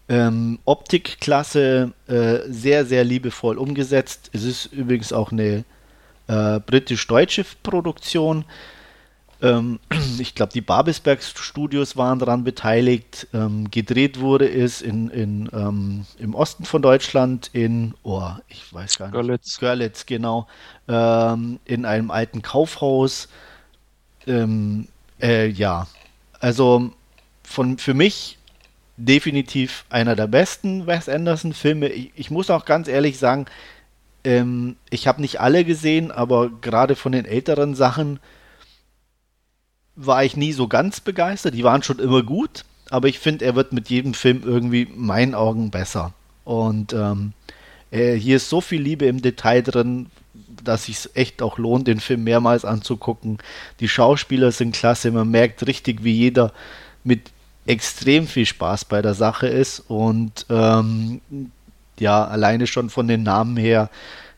[0.10, 4.32] ähm, Optikklasse äh, sehr, sehr liebevoll umgesetzt.
[4.34, 5.64] Es ist übrigens auch eine
[6.28, 8.44] äh, britisch-deutsche Produktion.
[9.42, 9.80] Ähm,
[10.20, 13.28] ich glaube, die Babelsberg Studios waren daran beteiligt.
[13.34, 18.98] Ähm, gedreht wurde es in, in, ähm, im Osten von Deutschland in, oh, ich weiß
[18.98, 19.14] gar nicht.
[19.14, 19.60] Görlitz.
[19.60, 20.48] Görlitz, genau.
[20.88, 23.30] Ähm, in einem alten Kaufhaus.
[24.26, 24.88] Ähm,
[25.22, 25.86] äh, ja,
[26.40, 26.92] also
[27.44, 28.39] von, für mich
[29.00, 31.90] definitiv einer der besten Wes Anderson-Filme.
[31.90, 33.46] Ich, ich, muss auch ganz ehrlich sagen,
[34.24, 38.20] ähm, ich habe nicht alle gesehen, aber gerade von den älteren Sachen
[39.96, 41.54] war ich nie so ganz begeistert.
[41.54, 45.34] Die waren schon immer gut, aber ich finde, er wird mit jedem Film irgendwie meinen
[45.34, 46.14] Augen besser.
[46.44, 47.34] Und ähm,
[47.92, 50.08] äh, hier ist so viel Liebe im Detail drin,
[50.64, 53.38] dass es echt auch lohnt, den Film mehrmals anzugucken.
[53.80, 56.52] Die Schauspieler sind klasse, man merkt richtig, wie jeder
[57.04, 57.32] mit
[57.70, 61.22] extrem viel Spaß bei der Sache ist und ähm,
[62.00, 63.92] ja, alleine schon von den Namen her,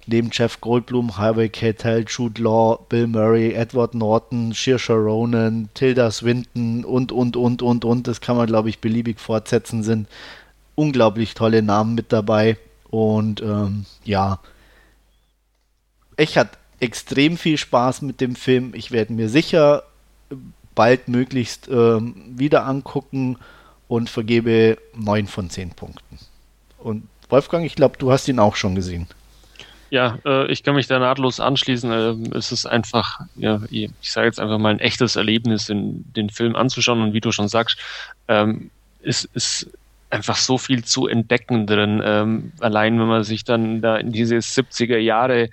[0.06, 6.84] neben Jeff Goldblum, Harvey Keitel, Jude Law, Bill Murray, Edward Norton, Saoirse Ronan, Tilda Swinton
[6.84, 10.10] und, und, und, und, und, das kann man, glaube ich, beliebig fortsetzen, sind
[10.76, 12.58] unglaublich tolle Namen mit dabei
[12.90, 14.40] und ähm, ja,
[16.18, 18.74] ich hatte extrem viel Spaß mit dem Film.
[18.76, 19.84] Ich werde mir sicher
[20.76, 23.38] bald möglichst ähm, wieder angucken
[23.88, 26.20] und vergebe 9 von 10 Punkten.
[26.78, 29.08] Und Wolfgang, ich glaube, du hast ihn auch schon gesehen.
[29.90, 31.92] Ja, äh, ich kann mich da nahtlos anschließen.
[31.92, 36.30] Äh, es ist einfach, ja, ich sage jetzt einfach mal ein echtes Erlebnis, den, den
[36.30, 37.78] Film anzuschauen und wie du schon sagst,
[38.30, 38.72] ähm,
[39.04, 39.70] es ist
[40.10, 42.02] einfach so viel zu entdecken drin.
[42.04, 45.50] Ähm, allein wenn man sich dann da in diese 70er Jahre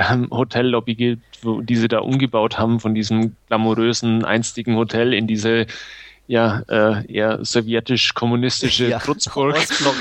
[0.00, 5.66] ähm, Hotellobby geht, wo diese da umgebaut haben von diesem glamourösen einstigen Hotel in diese
[6.26, 9.56] ja äh, eher sowjetisch-kommunistische ja, Trutzburg.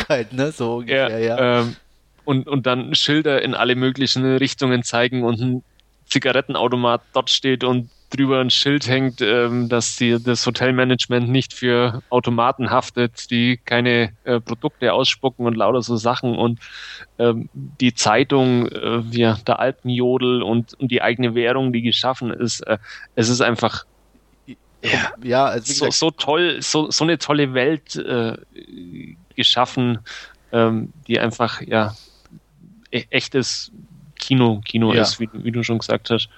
[0.09, 0.51] halt, ne?
[0.51, 1.37] So ungefähr, ja.
[1.37, 1.61] ja.
[1.61, 1.75] Ähm,
[2.23, 5.63] und, und dann Schilder in alle möglichen Richtungen zeigen und ein
[6.05, 12.01] Zigarettenautomat dort steht und drüber ein Schild hängt, ähm, dass die, das Hotelmanagement nicht für
[12.09, 16.59] Automaten haftet, die keine äh, Produkte ausspucken und lauter so Sachen und
[17.19, 22.61] ähm, die Zeitung, äh, ja, der Alpenjodel und, und die eigene Währung, die geschaffen ist,
[22.61, 22.77] äh,
[23.15, 23.85] es ist einfach
[24.81, 28.37] ja, ja also so, so, toll, so, so eine tolle Welt äh,
[29.35, 29.99] geschaffen,
[30.51, 31.95] ähm, die einfach ja
[32.91, 33.71] e echtes
[34.17, 35.01] Kino, Kino ja.
[35.01, 36.29] ist, wie, wie du schon gesagt hast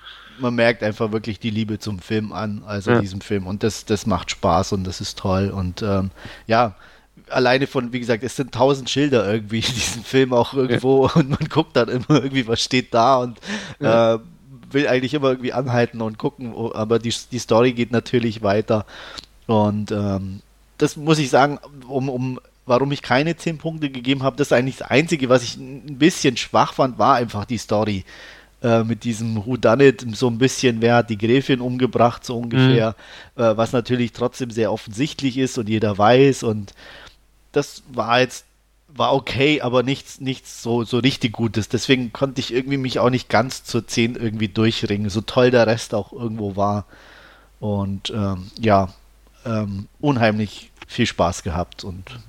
[0.42, 3.02] man merkt einfach wirklich die Liebe zum Film an, also ja.
[3.02, 3.48] diesem Film.
[3.48, 5.50] Und das, das macht Spaß und das ist toll.
[5.50, 6.12] Und ähm,
[6.48, 6.76] ja,
[7.30, 11.14] alleine von, wie gesagt, es sind tausend Schilder irgendwie in diesem Film auch irgendwo ja.
[11.16, 13.40] und man guckt dann immer irgendwie, was steht da und
[13.80, 14.16] ja.
[14.16, 14.20] äh,
[14.72, 18.86] will eigentlich immer irgendwie anhalten und gucken, aber die, die Story geht natürlich weiter.
[19.48, 20.42] Und ähm,
[20.78, 24.54] das muss ich sagen, um, um warum ich keine zehn Punkte gegeben habe, das ist
[24.54, 28.06] eigentlich das Einzige, was ich ein bisschen schwach fand, war einfach die Story.
[28.62, 32.38] Äh, mit diesem Who Done It so ein bisschen, wer hat die Gräfin umgebracht, so
[32.38, 32.96] ungefähr,
[33.36, 33.44] mhm.
[33.44, 36.74] äh, was natürlich trotzdem sehr offensichtlich ist und jeder weiß und
[37.52, 38.46] das war jetzt
[38.94, 41.70] war okay, aber nichts, nichts so, so richtig Gutes.
[41.70, 45.66] Deswegen konnte ich irgendwie mich auch nicht ganz zur 10 irgendwie durchringen, so toll der
[45.66, 46.86] Rest auch irgendwo war.
[47.60, 48.94] Und ähm, ja,
[49.46, 52.20] ähm, unheimlich viel Spaß gehabt und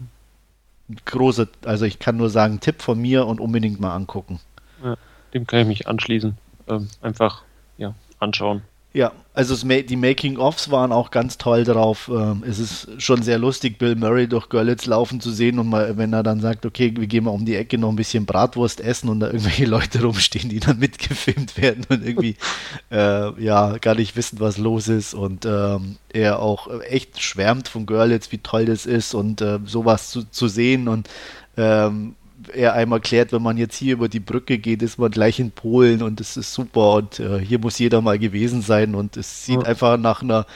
[1.05, 4.41] große, also ich kann nur sagen, Tipp von mir und unbedingt mal angucken.
[4.85, 4.97] Ja,
[5.35, 6.37] dem kann ich mich anschließen.
[6.69, 7.43] Ähm, einfach
[7.77, 8.63] ja, anschauen.
[8.95, 12.11] Ja, also die Making-ofs waren auch ganz toll drauf.
[12.13, 15.97] Ähm, es ist schon sehr lustig, Bill Murray durch Görlitz laufen zu sehen und mal,
[15.97, 18.83] wenn er dann sagt, okay, wir gehen mal um die Ecke noch ein bisschen Bratwurst
[18.83, 22.37] essen und da irgendwelche Leute rumstehen, die dann mitgefilmt werden und irgendwie
[22.91, 27.87] äh, ja gar nicht wissen, was los ist und ähm, er auch echt schwärmt von
[27.87, 31.09] Görlitz, wie toll das ist und äh, sowas zu, zu sehen und
[31.57, 32.15] ähm,
[32.53, 35.51] er einmal klärt, wenn man jetzt hier über die Brücke geht, ist man gleich in
[35.51, 39.45] Polen und es ist super und äh, hier muss jeder mal gewesen sein und es
[39.45, 39.69] sieht ja.
[39.69, 40.47] einfach nach einer,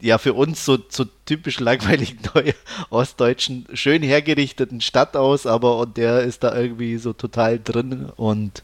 [0.00, 2.54] ja, für uns so, so typisch langweiligen neue
[2.90, 8.62] ostdeutschen, schön hergerichteten Stadt aus, aber und der ist da irgendwie so total drin und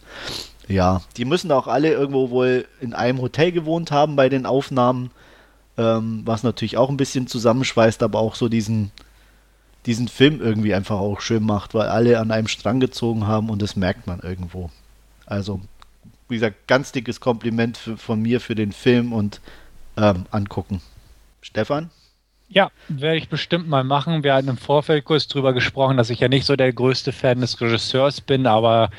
[0.69, 5.11] ja, die müssen auch alle irgendwo wohl in einem Hotel gewohnt haben bei den Aufnahmen,
[5.79, 8.91] ähm, was natürlich auch ein bisschen zusammenschweißt, aber auch so diesen
[9.87, 13.62] diesen Film irgendwie einfach auch schön macht, weil alle an einem Strang gezogen haben und
[13.62, 14.70] das merkt man irgendwo.
[15.24, 15.61] Also,
[16.28, 19.41] wie gesagt, ganz dickes Kompliment für, von mir für den Film und
[19.97, 20.80] ähm, angucken.
[21.41, 21.91] Stefan?
[22.49, 24.22] Ja, werde ich bestimmt mal machen.
[24.22, 27.41] Wir hatten im Vorfeld kurz drüber gesprochen, dass ich ja nicht so der größte Fan
[27.41, 28.91] des Regisseurs bin, aber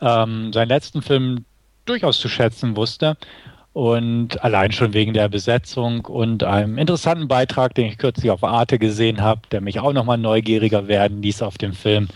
[0.00, 1.44] ähm, seinen letzten Film
[1.84, 3.16] durchaus zu schätzen wusste.
[3.74, 8.78] Und allein schon wegen der Besetzung und einem interessanten Beitrag, den ich kürzlich auf Arte
[8.78, 12.06] gesehen habe, der mich auch nochmal neugieriger werden ließ auf dem Film,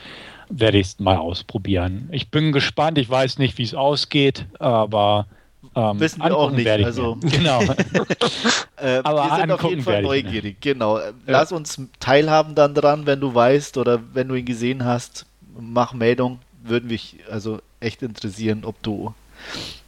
[0.48, 2.08] werde ich es mal ausprobieren.
[2.12, 5.26] Ich bin gespannt, ich weiß nicht, wie es ausgeht, aber
[5.74, 6.68] ähm, Wissen wir auch nicht.
[6.68, 7.60] Also, genau.
[8.76, 10.60] äh, aber wir sind auf jeden Fall neugierig.
[10.60, 11.00] Genau.
[11.26, 15.26] Lass uns teilhaben dann dran, wenn du weißt oder wenn du ihn gesehen hast.
[15.58, 16.38] Mach Meldung.
[16.62, 19.12] Würden mich also echt interessieren, ob du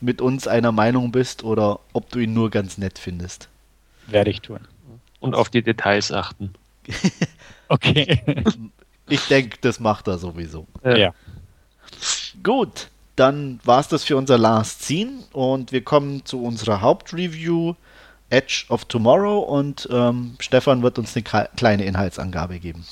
[0.01, 3.49] mit uns einer Meinung bist oder ob du ihn nur ganz nett findest.
[4.07, 4.61] Werde ich tun.
[5.21, 6.55] Und auf die Details achten.
[7.69, 8.23] okay.
[9.09, 10.67] Ich denke, das macht er sowieso.
[10.85, 11.13] Ja.
[12.43, 17.75] Gut, dann war es das für unser Last Scene und wir kommen zu unserer Hauptreview
[18.31, 22.87] Edge of Tomorrow und ähm, Stefan wird uns eine kleine Inhaltsangabe geben.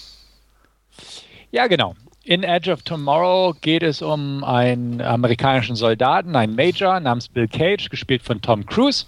[1.50, 1.94] Ja, genau.
[2.28, 7.88] In Edge of Tomorrow geht es um einen amerikanischen Soldaten, einen Major namens Bill Cage,
[7.88, 9.06] gespielt von Tom Cruise.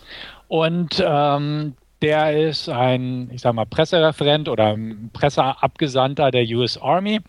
[0.48, 4.74] Und ähm, der ist ein, ich sag mal, Pressereferent oder
[5.12, 7.20] Presseabgesandter der US Army.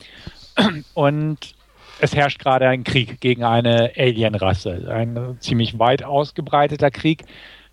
[0.94, 1.56] Und
[2.00, 4.89] es herrscht gerade ein Krieg gegen eine Alienrasse.
[4.89, 7.26] Ein ziemlich weit ausgebreiteter Krieg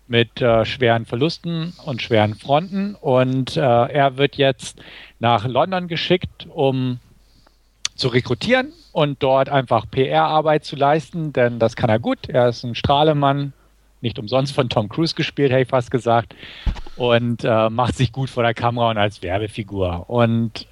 [0.09, 2.95] mit äh, schweren Verlusten und schweren Fronten.
[2.95, 4.81] Und äh, er wird jetzt
[5.19, 6.99] nach London geschickt, um
[7.99, 12.27] zu rekrutieren und dort einfach PR-Arbeit zu leisten, denn das kann er gut.
[12.27, 13.53] Er ist ein Strahlemann,
[14.01, 16.35] nicht umsonst von Tom Cruise gespielt, hätte ich fast gesagt,
[16.95, 20.09] und äh, macht sich gut vor der Kamera und als Werbefigur.
[20.09, 20.67] Und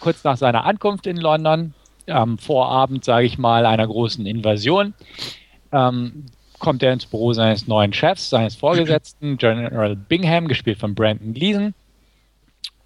[0.00, 1.74] kurz nach seiner Ankunft in London,
[2.08, 4.94] am Vorabend, sage ich mal, einer großen Invasion,
[5.70, 6.26] ähm,
[6.58, 11.74] kommt er ins Büro seines neuen Chefs, seines Vorgesetzten, General Bingham, gespielt von Brandon Gleason.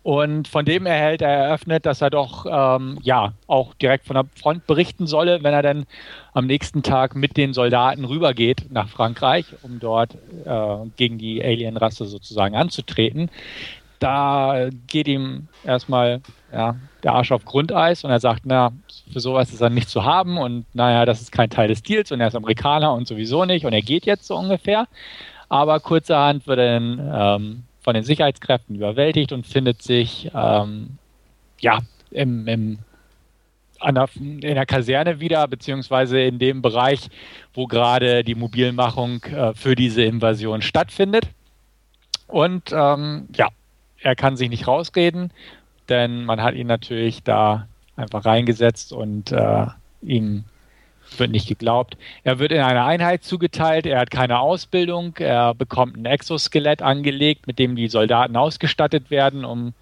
[0.07, 4.27] Und von dem erhält er eröffnet, dass er doch ähm, ja auch direkt von der
[4.41, 5.85] Front berichten solle, wenn er dann
[6.33, 12.05] am nächsten Tag mit den Soldaten rübergeht nach Frankreich, um dort äh, gegen die Alienrasse
[12.05, 13.33] sozusagen anzutreten.
[13.99, 16.21] Da geht ihm erstmal
[16.53, 18.71] ja, der Arsch auf Grundeis und er sagt, na,
[19.13, 22.13] für sowas ist er nicht zu haben und naja, das ist kein Teil des Deals
[22.13, 24.87] und er ist Amerikaner und sowieso nicht und er geht jetzt so ungefähr.
[25.49, 27.11] Aber kurzerhand wird er dann
[27.43, 30.99] ähm, von den Sicherheitskräften überwältigt und findet sich ähm,
[31.61, 31.79] ja
[32.11, 32.79] im, im
[33.81, 37.09] der, in der Kaserne wieder, beziehungsweise in dem Bereich,
[37.55, 41.29] wo gerade die Mobilmachung äh, für diese Invasion stattfindet.
[42.27, 43.51] Und ähm, ja,
[44.01, 45.31] er kann sich nicht rausreden,
[45.89, 49.67] denn man hat ihn natürlich da einfach reingesetzt und äh,
[50.03, 50.43] ihm
[51.17, 51.97] wird nicht geglaubt.
[52.25, 57.47] Er wird in eine Einheit zugeteilt, er hat keine Ausbildung, er bekommt ein Exoskelett angelegt,
[57.47, 59.75] mit dem die Soldaten ausgestattet werden, um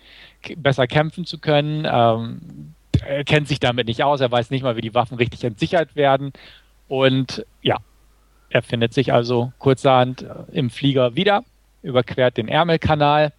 [0.57, 1.87] besser kämpfen zu können.
[1.91, 2.75] Ähm,
[3.07, 5.97] er kennt sich damit nicht aus, er weiß nicht mal, wie die Waffen richtig entsichert
[5.97, 6.33] werden.
[6.89, 7.79] Und ja,
[8.51, 11.45] er findet sich also kurzerhand im Flieger wieder,
[11.83, 13.33] überquert den Ärmelkanal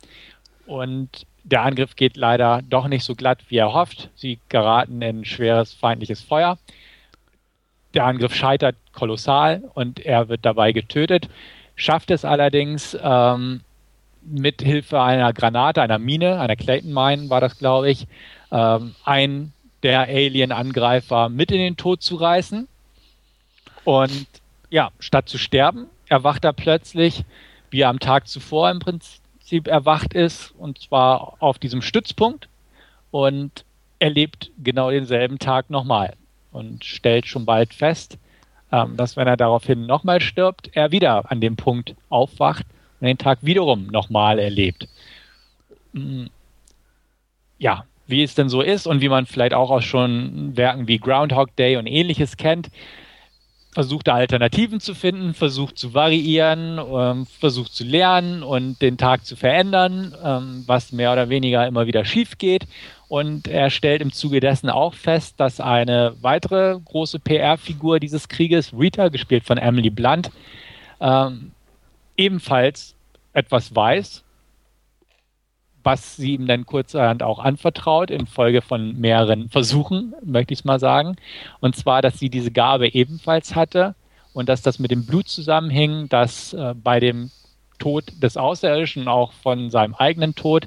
[0.65, 4.09] und der Angriff geht leider doch nicht so glatt, wie er hofft.
[4.15, 6.57] Sie geraten in schweres feindliches Feuer
[7.95, 11.29] der Angriff scheitert kolossal und er wird dabei getötet,
[11.75, 13.61] schafft es allerdings ähm,
[14.21, 18.07] mit Hilfe einer Granate, einer Mine, einer Clayton Mine war das, glaube ich,
[18.51, 22.67] ähm, ein der Alien-Angreifer mit in den Tod zu reißen.
[23.83, 24.25] Und
[24.71, 27.23] ja, statt zu sterben, erwacht er plötzlich,
[27.69, 32.49] wie er am Tag zuvor im Prinzip erwacht ist, und zwar auf diesem Stützpunkt
[33.11, 33.63] und
[33.99, 36.15] erlebt genau denselben Tag nochmal
[36.55, 38.17] und stellt schon bald fest,
[38.71, 42.65] ähm, dass wenn er daraufhin nochmal stirbt, er wieder an dem Punkt aufwacht
[42.99, 44.87] und den Tag wiederum nochmal erlebt.
[45.93, 46.25] Mm,
[47.59, 50.99] ja, wie es denn so ist und wie man vielleicht auch aus schon Werken wie
[50.99, 52.69] Groundhog Day und ähnliches kennt,
[53.75, 59.35] versucht Alternativen zu finden, versucht zu variieren, ähm, versucht zu lernen und den Tag zu
[59.35, 62.67] verändern, ähm, was mehr oder weniger immer wieder schief geht.
[63.09, 68.71] Und er stellt im Zuge dessen auch fest, dass eine weitere große PR-Figur dieses Krieges,
[68.71, 70.31] Rita, gespielt von Emily Blunt,
[71.01, 71.51] ähm,
[72.15, 72.95] ebenfalls
[73.33, 74.23] etwas weiß,
[75.85, 80.79] was sie ihm dann kurzerhand auch anvertraut, infolge von mehreren Versuchen, möchte ich es mal
[80.79, 81.15] sagen.
[81.61, 83.95] Und zwar, dass sie diese Gabe ebenfalls hatte
[84.33, 87.29] und dass das mit dem Blut zusammenhing, dass äh, bei dem
[87.77, 90.65] Tod des Außerirdischen, auch von seinem eigenen Tod,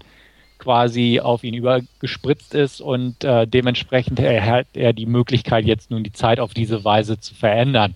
[0.59, 6.12] quasi auf ihn übergespritzt ist und äh, dementsprechend erhält er die Möglichkeit, jetzt nun die
[6.12, 7.95] Zeit auf diese Weise zu verändern.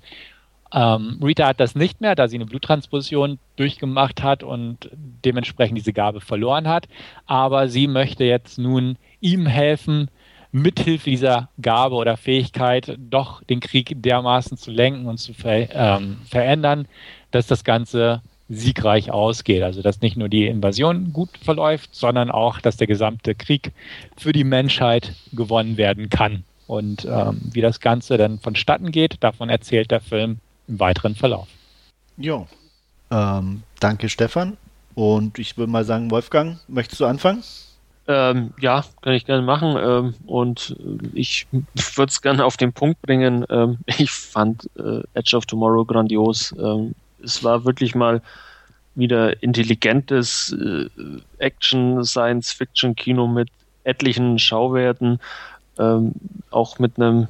[0.72, 5.92] Ähm, Rita hat das nicht mehr, da sie eine Bluttransfusion durchgemacht hat und dementsprechend diese
[5.92, 6.88] Gabe verloren hat.
[7.26, 10.08] Aber sie möchte jetzt nun ihm helfen,
[10.50, 16.18] mithilfe dieser Gabe oder Fähigkeit doch den Krieg dermaßen zu lenken und zu ver ähm,
[16.28, 16.86] verändern,
[17.30, 19.62] dass das Ganze siegreich ausgeht.
[19.62, 23.72] Also dass nicht nur die Invasion gut verläuft, sondern auch, dass der gesamte Krieg
[24.16, 26.44] für die Menschheit gewonnen werden kann.
[26.66, 30.38] Und ähm, wie das Ganze dann vonstatten geht, davon erzählt der Film
[30.68, 31.48] im weiteren Verlauf.
[32.16, 32.46] Ja,
[33.10, 34.56] ähm, danke Stefan.
[34.94, 37.42] Und ich würde mal sagen, Wolfgang, möchtest du anfangen?
[38.08, 39.76] Ähm, ja, kann ich gerne machen.
[39.78, 40.76] Ähm, und
[41.14, 41.46] ich
[41.94, 43.44] würde es gerne auf den Punkt bringen.
[43.48, 46.54] Ähm, ich fand äh, Edge of Tomorrow grandios.
[46.58, 48.20] Ähm, es war wirklich mal
[48.94, 50.86] wieder intelligentes äh,
[51.38, 53.48] Action, Science-Fiction-Kino mit
[53.84, 55.18] etlichen Schauwerten,
[55.78, 56.12] ähm,
[56.50, 57.28] auch mit einem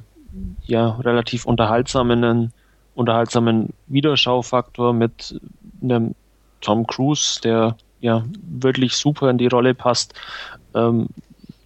[0.64, 2.52] ja relativ unterhaltsamen
[2.94, 5.40] unterhaltsamen Wiederschaufaktor mit
[5.82, 6.14] einem
[6.60, 10.14] Tom Cruise, der ja wirklich super in die Rolle passt.
[10.74, 11.08] Ähm,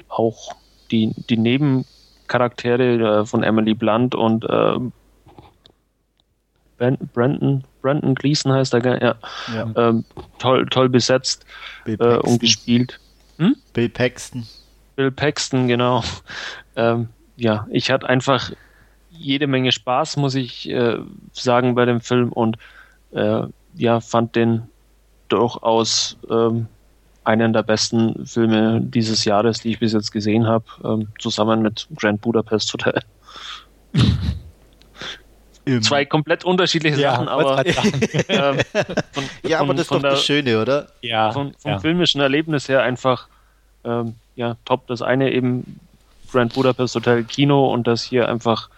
[0.08, 0.54] auch
[0.90, 4.78] die, die Nebencharaktere äh, von Emily Blunt und äh,
[6.78, 9.14] Brandon, Brandon Gleason heißt er, ja,
[9.54, 9.72] ja.
[9.76, 10.04] Ähm,
[10.38, 11.46] toll, toll besetzt
[11.86, 13.00] äh, und gespielt.
[13.38, 13.56] Hm?
[13.72, 14.46] Bill Paxton.
[14.94, 16.02] Bill Paxton, genau.
[16.76, 18.50] Ähm, ja, ich hatte einfach
[19.18, 20.98] jede Menge Spaß, muss ich äh,
[21.32, 22.58] sagen, bei dem Film und
[23.12, 23.42] äh,
[23.74, 24.62] ja, fand den
[25.28, 26.66] durchaus ähm,
[27.24, 31.88] einen der besten Filme dieses Jahres, die ich bis jetzt gesehen habe, ähm, zusammen mit
[31.96, 33.00] Grand Budapest Hotel.
[35.80, 37.66] Zwei komplett unterschiedliche ja, Sachen, aber
[38.28, 38.58] ähm,
[39.12, 40.86] von, ja, aber das ist doch der, das Schöne, oder?
[41.02, 41.78] Ja, von, vom ja.
[41.80, 43.26] filmischen Erlebnis her einfach
[43.84, 44.86] ähm, ja top.
[44.86, 45.80] Das eine eben
[46.30, 48.70] Grand Budapest Hotel Kino und das hier einfach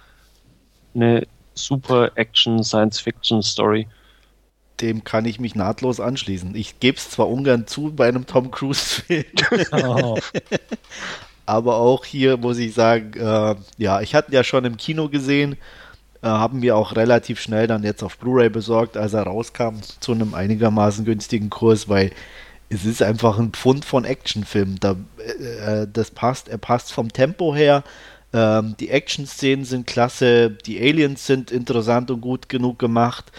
[1.00, 3.86] eine super Action Science Fiction Story.
[4.80, 6.54] Dem kann ich mich nahtlos anschließen.
[6.54, 9.24] Ich gebe es zwar ungern zu bei einem Tom Cruise Film,
[9.72, 10.18] oh.
[11.46, 15.08] aber auch hier muss ich sagen, äh, ja, ich hatte ihn ja schon im Kino
[15.08, 15.56] gesehen,
[16.22, 20.12] äh, haben wir auch relativ schnell dann jetzt auf Blu-ray besorgt, als er rauskam, zu
[20.12, 22.12] einem einigermaßen günstigen Kurs, weil
[22.68, 24.78] es ist einfach ein Pfund von Actionfilm.
[24.78, 27.82] Da, äh, äh das passt, er passt vom Tempo her,
[28.32, 33.32] ähm, die Action-Szenen sind klasse, die Aliens sind interessant und gut genug gemacht.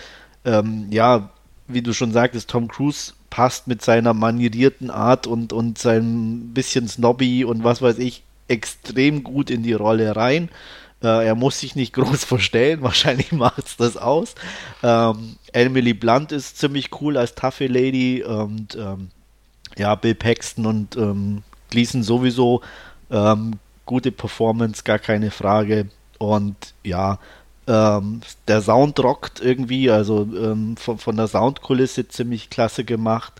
[0.45, 1.29] Ähm, ja,
[1.67, 6.87] wie du schon sagtest, Tom Cruise passt mit seiner manierierten Art und, und seinem bisschen
[6.87, 10.49] Snobby und was weiß ich extrem gut in die Rolle rein.
[11.03, 14.35] Äh, er muss sich nicht groß verstellen, wahrscheinlich macht es das aus.
[14.81, 19.11] Ähm, Emily Blunt ist ziemlich cool als Tough Lady und ähm,
[19.77, 22.61] ja, Bill Paxton und ähm, Gleason sowieso
[23.11, 23.59] ähm,
[23.89, 25.87] gute Performance, gar keine Frage.
[26.19, 27.17] Und ja,
[27.65, 33.33] ähm, der Sound rockt irgendwie, also ähm, von, von der Soundkulisse ziemlich klasse gemacht.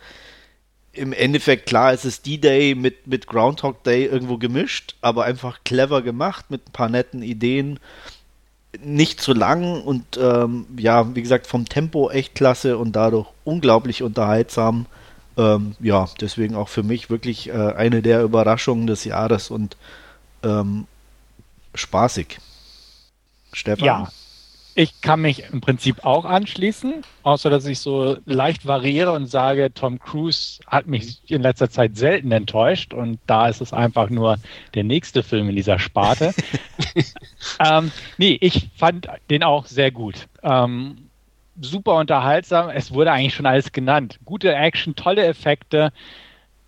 [0.91, 6.01] Im Endeffekt, klar, es ist D-Day mit, mit Groundhog Day irgendwo gemischt, aber einfach clever
[6.01, 7.79] gemacht mit ein paar netten Ideen.
[8.83, 14.01] Nicht zu lang und ähm, ja, wie gesagt, vom Tempo echt klasse und dadurch unglaublich
[14.01, 14.87] unterhaltsam.
[15.37, 19.77] Ähm, ja, deswegen auch für mich wirklich äh, eine der Überraschungen des Jahres und
[20.43, 20.87] ähm,
[21.75, 22.39] spaßig.
[23.53, 23.85] Stefan?
[23.85, 24.11] Ja,
[24.75, 29.73] Ich kann mich im Prinzip auch anschließen, außer dass ich so leicht variiere und sage,
[29.73, 34.37] Tom Cruise hat mich in letzter Zeit selten enttäuscht und da ist es einfach nur
[34.75, 36.33] der nächste Film in dieser Sparte.
[37.59, 40.27] ähm, nee, ich fand den auch sehr gut.
[40.43, 41.09] Ähm,
[41.59, 42.69] super unterhaltsam.
[42.69, 44.19] Es wurde eigentlich schon alles genannt.
[44.23, 45.91] Gute Action, tolle Effekte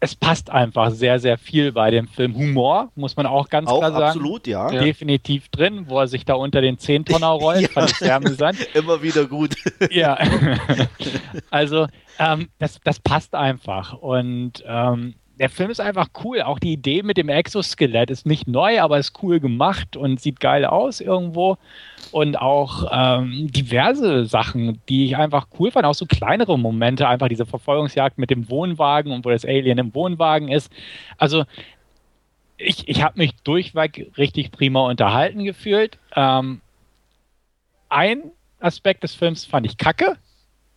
[0.03, 2.35] es passt einfach sehr, sehr viel bei dem Film.
[2.35, 4.03] Humor, muss man auch ganz auch klar sagen.
[4.03, 4.67] Absolut, ja.
[4.67, 7.61] Definitiv drin, wo er sich da unter den Zehntonner rollt.
[7.61, 7.67] ja.
[7.67, 8.57] Fand ich sehr amüsant.
[8.73, 9.55] Immer wieder gut.
[9.91, 10.17] ja.
[11.51, 11.85] also,
[12.17, 13.93] ähm, das, das passt einfach.
[13.93, 16.43] Und ähm, der Film ist einfach cool.
[16.43, 20.39] Auch die Idee mit dem Exoskelett ist nicht neu, aber ist cool gemacht und sieht
[20.39, 21.57] geil aus irgendwo.
[22.11, 27.27] Und auch ähm, diverse Sachen, die ich einfach cool fand, auch so kleinere Momente, einfach
[27.27, 30.71] diese Verfolgungsjagd mit dem Wohnwagen und wo das Alien im Wohnwagen ist.
[31.17, 31.45] Also
[32.57, 35.97] ich, ich habe mich durchweg richtig prima unterhalten gefühlt.
[36.15, 36.61] Ähm,
[37.89, 38.29] ein
[38.59, 40.17] Aspekt des Films fand ich kacke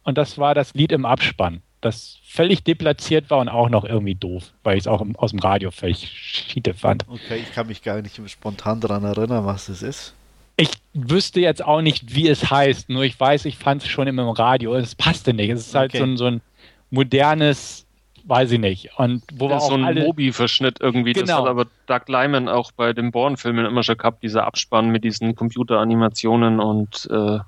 [0.05, 4.15] und das war das Lied im Abspann das völlig deplatziert war und auch noch irgendwie
[4.15, 7.05] doof, weil ich es auch aus dem Radio völlig schiete fand.
[7.09, 10.15] Okay, ich kann mich gar nicht spontan daran erinnern, was es ist.
[10.57, 14.07] Ich wüsste jetzt auch nicht, wie es heißt, nur ich weiß, ich fand es schon
[14.07, 14.75] immer im Radio.
[14.75, 15.51] Es passte nicht.
[15.51, 15.99] Es ist halt okay.
[15.99, 16.41] so, ein, so ein
[16.91, 17.87] modernes,
[18.25, 18.91] weiß ich nicht.
[18.97, 20.05] Und wo ja, auch so ein alle...
[20.05, 21.13] Mobi-Verschnitt irgendwie.
[21.13, 21.27] Genau.
[21.27, 25.05] Das hat aber Doug Lyman auch bei den Bourne-Filmen immer schon gehabt, dieser Abspann mit
[25.05, 27.39] diesen Computeranimationen und äh,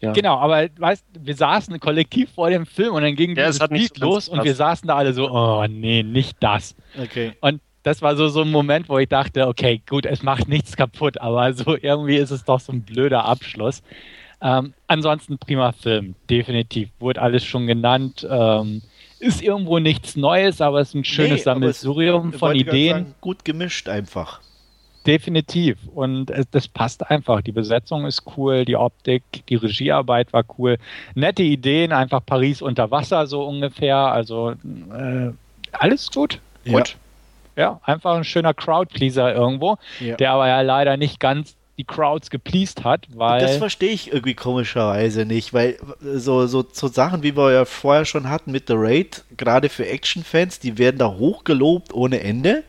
[0.00, 0.12] ja.
[0.12, 3.98] Genau, aber weißt, wir saßen kollektiv vor dem Film und dann ging ja, dieses Lied
[3.98, 6.74] los und wir saßen da alle so, oh nee, nicht das.
[6.98, 7.32] Okay.
[7.40, 10.76] Und das war so, so ein Moment, wo ich dachte, okay, gut, es macht nichts
[10.76, 13.82] kaputt, aber so irgendwie ist es doch so ein blöder Abschluss.
[14.42, 16.88] Ähm, ansonsten prima Film, definitiv.
[16.98, 18.26] Wurde alles schon genannt.
[18.28, 18.82] Ähm,
[19.18, 22.96] ist irgendwo nichts Neues, aber es ist ein schönes nee, Sammelsurium von Ideen.
[22.96, 24.40] Sagen, gut gemischt einfach.
[25.06, 25.78] Definitiv.
[25.94, 27.40] Und es, das passt einfach.
[27.40, 30.78] Die Besetzung ist cool, die Optik, die Regiearbeit war cool.
[31.14, 33.96] Nette Ideen, einfach Paris unter Wasser so ungefähr.
[33.96, 35.30] Also äh,
[35.72, 36.40] alles gut.
[36.64, 36.78] Ja.
[36.78, 36.96] Gut.
[37.56, 40.16] Ja, einfach ein schöner Crowdpleaser irgendwo, ja.
[40.16, 43.40] der aber ja leider nicht ganz die Crowds gepleased hat, weil.
[43.40, 48.04] Das verstehe ich irgendwie komischerweise nicht, weil so, so, so Sachen, wie wir ja vorher
[48.04, 52.64] schon hatten mit The Raid, gerade für Action-Fans, die werden da hochgelobt ohne Ende.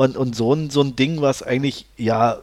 [0.00, 2.38] Und, und so, ein, so ein Ding, was eigentlich ja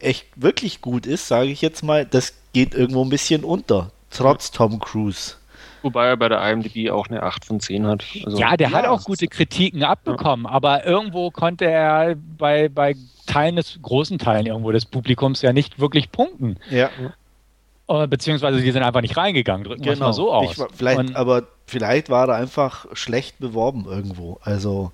[0.00, 4.50] echt wirklich gut ist, sage ich jetzt mal, das geht irgendwo ein bisschen unter, trotz
[4.50, 5.34] Tom Cruise.
[5.82, 8.04] Wobei er bei der IMDb auch eine 8 von 10 hat.
[8.24, 10.50] Also ja, der ja, hat auch gute Kritiken abbekommen, ja.
[10.50, 12.96] aber irgendwo konnte er bei, bei
[13.28, 16.56] Teilen des, großen Teilen irgendwo des Publikums ja nicht wirklich punkten.
[16.70, 16.90] Ja.
[17.86, 19.96] Äh, beziehungsweise die sind einfach nicht reingegangen, drücken genau.
[19.96, 20.58] wir mal so aus.
[20.58, 24.40] Ich, vielleicht, Und, aber vielleicht war er einfach schlecht beworben irgendwo.
[24.42, 24.90] Also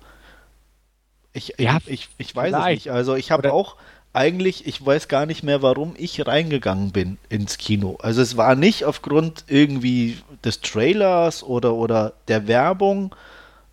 [1.37, 2.79] ich, ja, ich, ich, ich weiß vielleicht.
[2.79, 2.91] es nicht.
[2.91, 3.75] Also ich habe auch
[4.13, 7.97] eigentlich, ich weiß gar nicht mehr, warum ich reingegangen bin ins Kino.
[8.01, 13.15] Also es war nicht aufgrund irgendwie des Trailers oder, oder der Werbung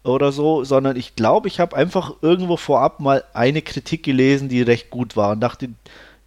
[0.03, 4.61] oder so, sondern ich glaube, ich habe einfach irgendwo vorab mal eine Kritik gelesen, die
[4.61, 5.71] recht gut war und dachte,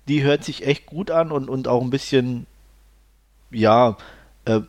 [0.07, 2.47] die hört sich echt gut an und, und auch ein bisschen,
[3.51, 3.97] ja,
[4.45, 4.61] äh,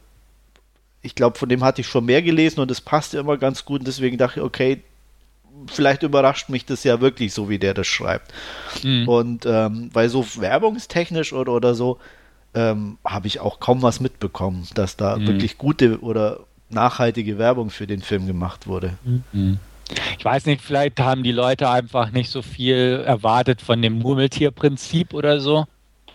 [1.01, 3.81] ich glaube, von dem hatte ich schon mehr gelesen und es passte immer ganz gut
[3.81, 4.83] und deswegen dachte ich, okay,
[5.67, 8.33] vielleicht überrascht mich das ja wirklich so, wie der das schreibt.
[8.83, 9.09] Mhm.
[9.09, 11.99] Und ähm, weil so werbungstechnisch oder, oder so
[12.55, 15.27] ähm, habe ich auch kaum was mitbekommen, dass da mhm.
[15.27, 16.41] wirklich gute oder
[16.71, 18.99] nachhaltige Werbung für den Film gemacht wurde.
[19.05, 19.59] Mhm.
[20.19, 25.15] Ich weiß nicht, vielleicht haben die Leute einfach nicht so viel erwartet von dem Murmeltierprinzip
[25.15, 25.67] oder so.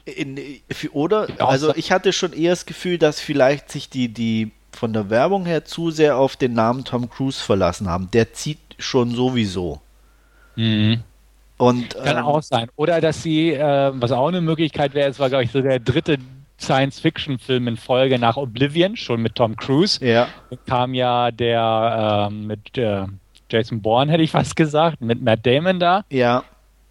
[0.06, 0.38] In,
[0.92, 5.10] oder, also ich hatte schon eher das Gefühl, dass vielleicht sich die, die von der
[5.10, 8.10] Werbung her zu sehr auf den Namen Tom Cruise verlassen haben.
[8.12, 9.82] Der zieht schon sowieso.
[10.56, 11.02] Mhm.
[11.58, 12.70] Und, Kann ähm, auch sein.
[12.76, 15.80] Oder dass sie, äh, was auch eine Möglichkeit wäre, es war, glaube ich, so der
[15.80, 16.18] dritte
[16.60, 20.04] Science-Fiction-Film in Folge nach Oblivion, schon mit Tom Cruise.
[20.06, 20.28] Ja.
[20.50, 23.06] Da kam ja der äh, mit äh,
[23.50, 26.06] Jason Bourne, hätte ich fast gesagt, mit Matt Damon da.
[26.10, 26.44] Ja.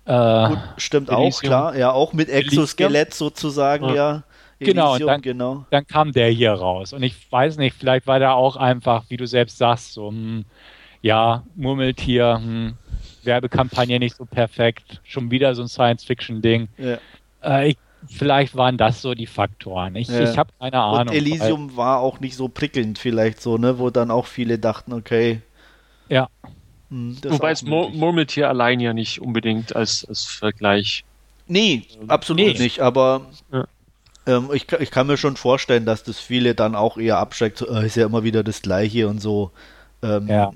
[0.05, 1.33] Äh, Gut, stimmt Elysium.
[1.33, 1.77] auch, klar.
[1.77, 3.95] Ja, auch mit Exoskelett sozusagen, ja.
[3.95, 4.23] ja.
[4.59, 6.93] Genau, Elysium, dann, genau, dann kam der hier raus.
[6.93, 10.45] Und ich weiß nicht, vielleicht war der auch einfach, wie du selbst sagst, so, hm,
[11.03, 12.75] ja, Murmeltier, hm,
[13.25, 16.69] Werbekampagne nicht so perfekt, schon wieder so ein Science-Fiction-Ding.
[16.79, 16.99] Ja.
[17.41, 17.75] Äh,
[18.09, 19.97] vielleicht waren das so die Faktoren.
[19.97, 20.31] Ich, ja.
[20.31, 21.09] ich habe keine Ahnung.
[21.09, 24.93] Und Elysium war auch nicht so prickelnd vielleicht so, ne, wo dann auch viele dachten,
[24.93, 25.43] okay.
[26.09, 26.29] Ja.
[26.91, 31.05] Hm, Wobei es Mur Murmeltier allein ja nicht unbedingt als, als Vergleich.
[31.49, 32.59] Nee, absolut nee.
[32.59, 33.67] nicht, aber ja.
[34.27, 37.69] ähm, ich, ich kann mir schon vorstellen, dass das viele dann auch eher abschreckt, so,
[37.69, 39.51] äh, ist ja immer wieder das Gleiche und so.
[40.03, 40.53] Ähm, ja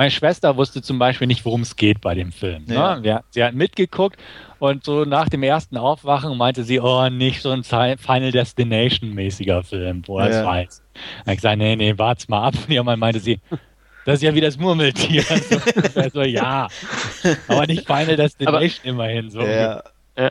[0.00, 2.64] meine Schwester wusste zum Beispiel nicht, worum es geht bei dem Film.
[2.64, 2.74] Ne?
[2.74, 3.00] Ja.
[3.00, 3.22] Ne?
[3.28, 4.18] Sie hat mitgeguckt
[4.58, 10.02] und so nach dem ersten Aufwachen meinte sie, oh, nicht so ein Final Destination-mäßiger Film,
[10.06, 10.82] wo er es weiß.
[10.94, 12.54] Dann habe ich gesagt, nee, nee, wart's mal ab.
[12.54, 13.40] Und irgendwann meinte sie,
[14.06, 15.22] das ist ja wie das Murmeltier.
[15.94, 16.68] so, so, ja,
[17.46, 19.28] aber nicht Final Destination aber, immerhin.
[19.28, 19.42] So.
[19.42, 19.82] Ja.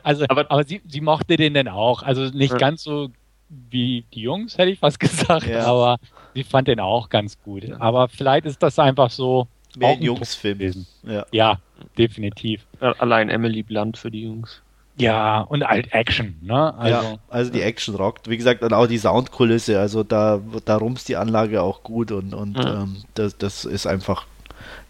[0.01, 2.01] Also, aber, aber sie, sie mochte den denn auch.
[2.01, 2.57] Also nicht ja.
[2.57, 3.09] ganz so
[3.49, 5.65] wie die Jungs, hätte ich fast gesagt, ja.
[5.65, 5.99] aber
[6.33, 7.65] sie fand den auch ganz gut.
[7.77, 9.47] Aber vielleicht ist das einfach so.
[9.77, 10.85] Mehr ein Jungsfilm.
[11.03, 11.25] Ja.
[11.31, 11.59] ja,
[11.97, 12.65] definitiv.
[12.79, 14.61] Allein Emily Blunt für die Jungs.
[14.97, 16.73] Ja, und halt Action, ne?
[16.77, 18.29] Also, ja, also die Action rockt.
[18.29, 22.33] Wie gesagt, und auch die Soundkulisse, also da, da rumst die Anlage auch gut und,
[22.33, 22.67] und mhm.
[22.67, 24.25] ähm, das, das ist einfach,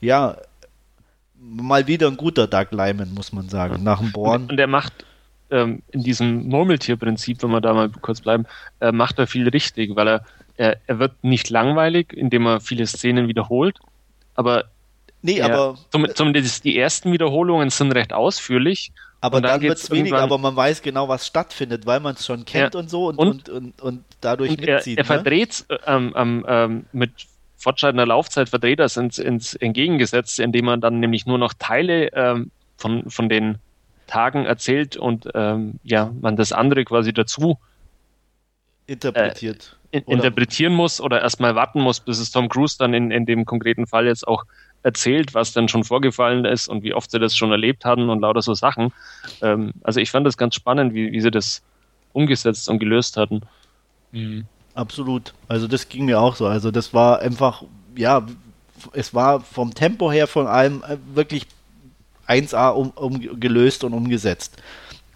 [0.02, 0.36] ja,
[1.40, 3.84] mal wieder ein guter Doug Lyman, muss man sagen, mhm.
[3.84, 4.44] nach dem Born.
[4.44, 5.06] Und, und er macht
[5.52, 8.46] ähm, in diesem Murmeltierprinzip, wenn wir da mal kurz bleiben,
[8.80, 10.26] äh, macht er viel richtig, weil er,
[10.58, 13.78] er, er wird nicht langweilig, indem er viele Szenen wiederholt,
[14.40, 14.66] aber
[15.22, 15.78] Nee, aber.
[16.14, 20.56] Zumindest die ersten Wiederholungen sind recht ausführlich aber dann, dann wird es weniger, aber man
[20.56, 22.80] weiß genau, was stattfindet, weil man es schon kennt ja.
[22.80, 24.98] und so und, und, und, und, dadurch und mitzieht.
[24.98, 25.22] Er, er ne?
[25.22, 27.12] verdreht ähm, ähm, ähm, mit
[27.58, 32.52] fortschreitender Laufzeit verdreht das ins, ins Entgegengesetzte, indem man dann nämlich nur noch Teile ähm,
[32.78, 33.58] von, von den
[34.08, 37.60] Tagen erzählt und ähm, ja, man das andere quasi dazu
[38.88, 39.78] interpretiert.
[39.92, 43.46] Äh, interpretieren muss oder erstmal warten muss, bis es Tom Cruise dann in, in dem
[43.46, 44.46] konkreten Fall jetzt auch
[44.84, 48.22] erzählt, was dann schon vorgefallen ist und wie oft sie das schon erlebt hatten und
[48.22, 48.94] lauter so Sachen.
[49.42, 51.62] Ähm, also ich fand das ganz spannend, wie, wie sie das
[52.14, 53.42] umgesetzt und gelöst hatten.
[54.12, 54.46] Mhm.
[54.76, 55.34] Absolut.
[55.48, 56.46] Also das ging mir auch so.
[56.46, 57.64] Also das war einfach,
[57.96, 58.26] ja,
[58.94, 61.48] es war vom Tempo her von allem äh, wirklich
[62.28, 64.62] 1A um, um, gelöst und umgesetzt.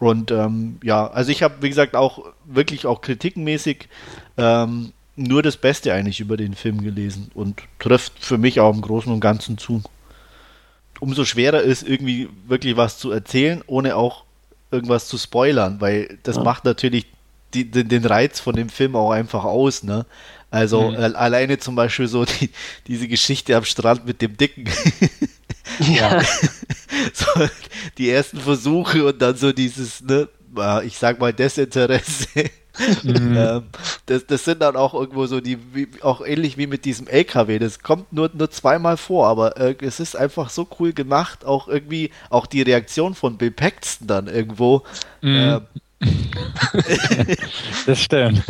[0.03, 3.87] Und ähm, ja, also ich habe, wie gesagt, auch wirklich auch kritikenmäßig
[4.35, 8.81] ähm, nur das Beste eigentlich über den Film gelesen und trifft für mich auch im
[8.81, 9.81] Großen und Ganzen zu.
[10.99, 14.25] Umso schwerer ist irgendwie wirklich was zu erzählen, ohne auch
[14.71, 16.43] irgendwas zu spoilern, weil das ja.
[16.43, 17.05] macht natürlich
[17.53, 20.05] die, den, den, Reiz von dem Film auch einfach aus, ne?
[20.51, 20.97] Also mhm.
[20.97, 22.49] alleine zum Beispiel so die,
[22.87, 24.65] diese Geschichte am Strand mit dem Dicken.
[25.79, 26.21] ja.
[27.13, 27.25] so,
[27.97, 30.27] die ersten Versuche und dann so dieses, ne,
[30.83, 32.49] ich sag mal Desinteresse.
[33.03, 33.37] Mhm.
[33.37, 33.63] ähm,
[34.07, 37.59] das, das sind dann auch irgendwo so die, wie, auch ähnlich wie mit diesem LKW.
[37.59, 41.45] Das kommt nur, nur zweimal vor, aber äh, es ist einfach so cool gemacht.
[41.45, 44.83] Auch irgendwie, auch die Reaktion von Bill Paxton dann irgendwo.
[45.21, 45.35] Mhm.
[45.35, 45.61] Ähm,
[47.85, 48.43] das stimmt.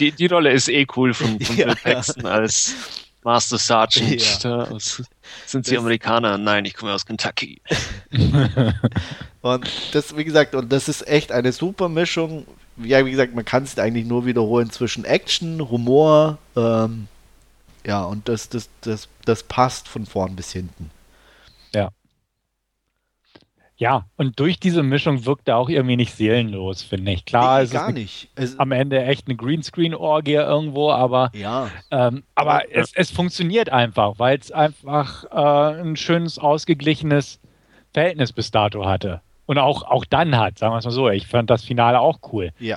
[0.00, 1.66] Die, die Rolle ist eh cool von, von ja.
[1.66, 2.74] Bill Paxton als
[3.22, 4.42] Master Sergeant.
[4.42, 4.66] Ja.
[5.46, 6.38] Sind Sie das, Amerikaner?
[6.38, 7.60] Nein, ich komme aus Kentucky.
[9.42, 12.46] und das, wie gesagt, und das ist echt eine super Mischung
[12.84, 17.08] ja, wie gesagt, man kann es eigentlich nur wiederholen zwischen Action, Humor, ähm,
[17.86, 20.90] ja, und das, das, das, das passt von vorn bis hinten.
[21.74, 21.90] Ja.
[23.80, 27.24] Ja, und durch diese Mischung wirkt er auch irgendwie nicht seelenlos, finde ich.
[27.24, 28.28] Klar, nee, es gar ist nicht.
[28.34, 31.70] Es am Ende echt eine Greenscreen-Orgie irgendwo, aber, ja.
[31.90, 32.82] ähm, aber ja.
[32.82, 37.40] Es, es funktioniert einfach, weil es einfach äh, ein schönes, ausgeglichenes
[37.94, 41.08] Verhältnis bis dato hatte und auch, auch dann hat, sagen wir es mal so.
[41.08, 42.52] Ich fand das Finale auch cool.
[42.58, 42.76] Ja.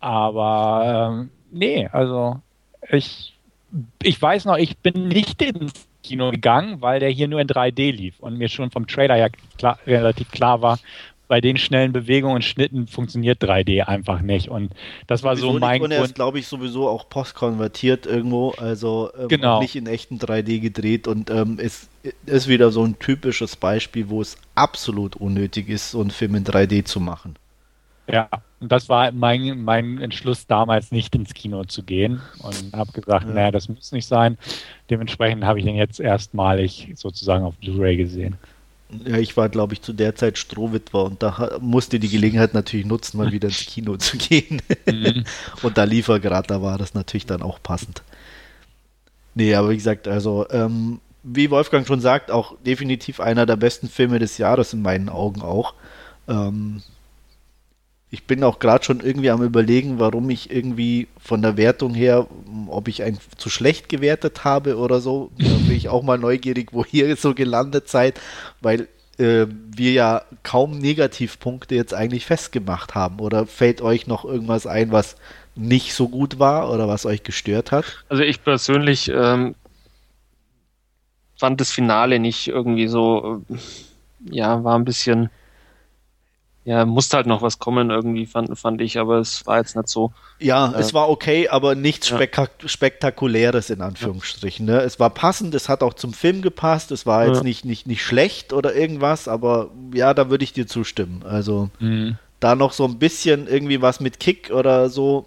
[0.00, 2.40] Aber ähm, nee, also
[2.90, 3.38] ich,
[4.02, 7.92] ich weiß noch, ich bin nicht ins Kino gegangen, weil der hier nur in 3D
[7.92, 10.78] lief und mir schon vom Trailer ja klar, relativ klar war,
[11.32, 14.50] bei den schnellen Bewegungen und Schnitten funktioniert 3D einfach nicht.
[14.50, 14.74] Und
[15.06, 15.94] das war sowieso so mein Grund.
[15.94, 19.58] Er ist, glaube ich, sowieso auch postkonvertiert irgendwo, also ähm, genau.
[19.58, 21.88] nicht in echten 3D gedreht und ähm, es
[22.26, 26.44] ist wieder so ein typisches Beispiel, wo es absolut unnötig ist, so einen Film in
[26.44, 27.36] 3D zu machen.
[28.08, 32.92] Ja, und das war mein, mein Entschluss damals nicht ins Kino zu gehen und habe
[32.92, 33.34] gesagt, ja.
[33.34, 34.38] naja, das muss nicht sein.
[34.90, 38.36] Dementsprechend habe ich den jetzt erstmalig sozusagen auf Blu-ray gesehen.
[39.06, 42.84] Ja, ich war, glaube ich, zu der Zeit Strohwitwer und da musste die Gelegenheit natürlich
[42.84, 44.60] nutzen, mal wieder ins Kino zu gehen.
[44.86, 45.24] Mhm.
[45.62, 48.02] und da lief er gerade, da war das natürlich dann auch passend.
[49.34, 53.88] Nee, aber wie gesagt, also, ähm, wie Wolfgang schon sagt, auch definitiv einer der besten
[53.88, 55.74] Filme des Jahres in meinen Augen auch.
[56.28, 56.82] Ähm,
[58.12, 62.26] ich bin auch gerade schon irgendwie am überlegen, warum ich irgendwie von der Wertung her,
[62.68, 65.30] ob ich ein zu schlecht gewertet habe oder so.
[65.38, 68.20] Da bin ich auch mal neugierig, wo ihr so gelandet seid,
[68.60, 68.86] weil
[69.18, 73.18] äh, wir ja kaum Negativpunkte jetzt eigentlich festgemacht haben.
[73.18, 75.16] Oder fällt euch noch irgendwas ein, was
[75.54, 78.04] nicht so gut war oder was euch gestört hat?
[78.10, 79.54] Also ich persönlich ähm,
[81.38, 83.56] fand das Finale nicht irgendwie so, äh,
[84.30, 85.30] ja, war ein bisschen
[86.64, 89.88] ja, musste halt noch was kommen irgendwie, fand, fand ich, aber es war jetzt nicht
[89.88, 90.12] so.
[90.38, 92.20] Ja, äh, es war okay, aber nichts ja.
[92.66, 94.66] Spektakuläres in Anführungsstrichen.
[94.66, 94.80] Ne?
[94.80, 97.42] Es war passend, es hat auch zum Film gepasst, es war jetzt ja.
[97.42, 101.24] nicht, nicht, nicht schlecht oder irgendwas, aber ja, da würde ich dir zustimmen.
[101.26, 102.16] Also mhm.
[102.38, 105.26] da noch so ein bisschen irgendwie was mit Kick oder so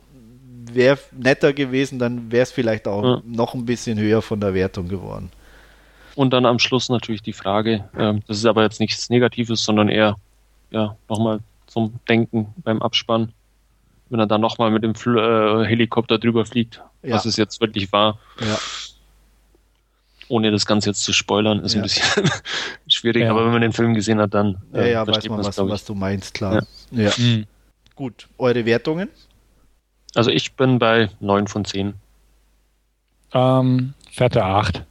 [0.72, 3.22] wäre netter gewesen, dann wäre es vielleicht auch ja.
[3.26, 5.32] noch ein bisschen höher von der Wertung geworden.
[6.16, 9.90] Und dann am Schluss natürlich die Frage, äh, das ist aber jetzt nichts Negatives, sondern
[9.90, 10.16] eher
[10.72, 13.32] ja, nochmal zum Denken beim Abspann,
[14.10, 17.16] wenn er dann nochmal mit dem Fl äh, Helikopter drüber fliegt, ja.
[17.16, 18.20] was es jetzt wirklich war.
[18.40, 18.58] Ja.
[20.28, 21.82] Ohne das Ganze jetzt zu spoilern, ist ja.
[21.82, 22.30] ein bisschen
[22.88, 25.58] schwierig, aber wenn man den Film gesehen hat, dann äh, ja, ja, weiß man, was,
[25.58, 26.66] was, du meinst, klar.
[26.92, 27.12] Ja.
[27.18, 27.46] Mhm.
[27.96, 29.10] Gut, eure Wertungen?
[30.16, 31.94] Also ich bin bei 9 von 10.
[33.34, 34.84] Ähm, fette 8.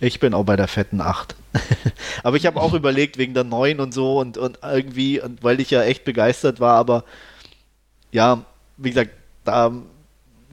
[0.00, 1.34] Ich bin auch bei der fetten 8.
[2.22, 5.60] aber ich habe auch überlegt wegen der 9 und so und, und irgendwie, und weil
[5.60, 7.04] ich ja echt begeistert war, aber
[8.10, 8.44] ja,
[8.76, 9.10] wie gesagt,
[9.44, 9.72] da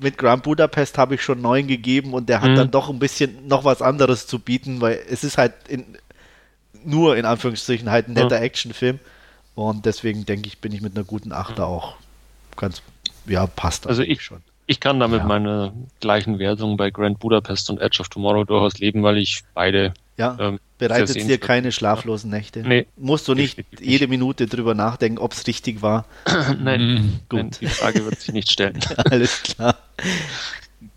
[0.01, 2.55] mit Grand Budapest habe ich schon 9 gegeben und der hat mhm.
[2.55, 5.85] dann doch ein bisschen noch was anderes zu bieten, weil es ist halt in,
[6.85, 8.43] nur in Anführungsstrichen halt ein netter ja.
[8.43, 8.99] Actionfilm
[9.55, 11.95] und deswegen denke ich, bin ich mit einer guten 8 auch
[12.55, 12.81] ganz,
[13.25, 14.41] ja, passt also ich schon.
[14.67, 15.25] Ich kann damit ja.
[15.25, 19.95] meine gleichen Wertungen bei Grand Budapest und Edge of Tomorrow durchaus leben, weil ich beide.
[20.15, 22.61] Ja, ähm, bereitet dir keine schlaflosen Nächte.
[22.67, 22.87] Nee.
[22.97, 26.05] Musst du nicht jede Minute drüber nachdenken, ob es richtig war.
[26.59, 27.19] nein, mhm.
[27.29, 27.39] Gut.
[27.39, 28.79] Nein, die Frage wird sich nicht stellen.
[28.97, 29.77] Alles klar.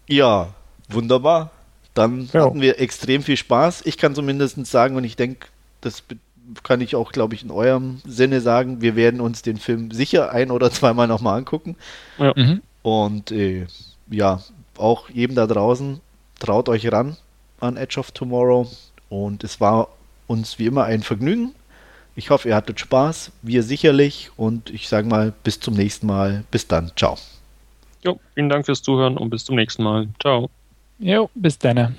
[0.08, 0.54] Ja,
[0.88, 1.50] wunderbar.
[1.92, 2.46] Dann ja.
[2.46, 3.82] hatten wir extrem viel Spaß.
[3.84, 5.48] Ich kann zumindest sagen, und ich denke,
[5.82, 6.04] das
[6.62, 10.32] kann ich auch, glaube ich, in eurem Sinne sagen, wir werden uns den Film sicher
[10.32, 11.76] ein- oder zweimal nochmal angucken.
[12.18, 12.32] Ja.
[12.34, 12.62] Mhm.
[12.82, 13.66] Und äh,
[14.10, 14.40] ja,
[14.78, 16.00] auch jedem da draußen,
[16.38, 17.16] traut euch ran
[17.60, 18.68] an Edge of Tomorrow.
[19.12, 19.88] Und es war
[20.26, 21.54] uns wie immer ein Vergnügen.
[22.16, 24.30] Ich hoffe, ihr hattet Spaß, wir sicherlich.
[24.38, 26.44] Und ich sage mal, bis zum nächsten Mal.
[26.50, 26.92] Bis dann.
[26.96, 27.18] Ciao.
[28.02, 30.08] Jo, vielen Dank fürs Zuhören und bis zum nächsten Mal.
[30.18, 30.48] Ciao.
[30.98, 31.94] Jo, bis dann.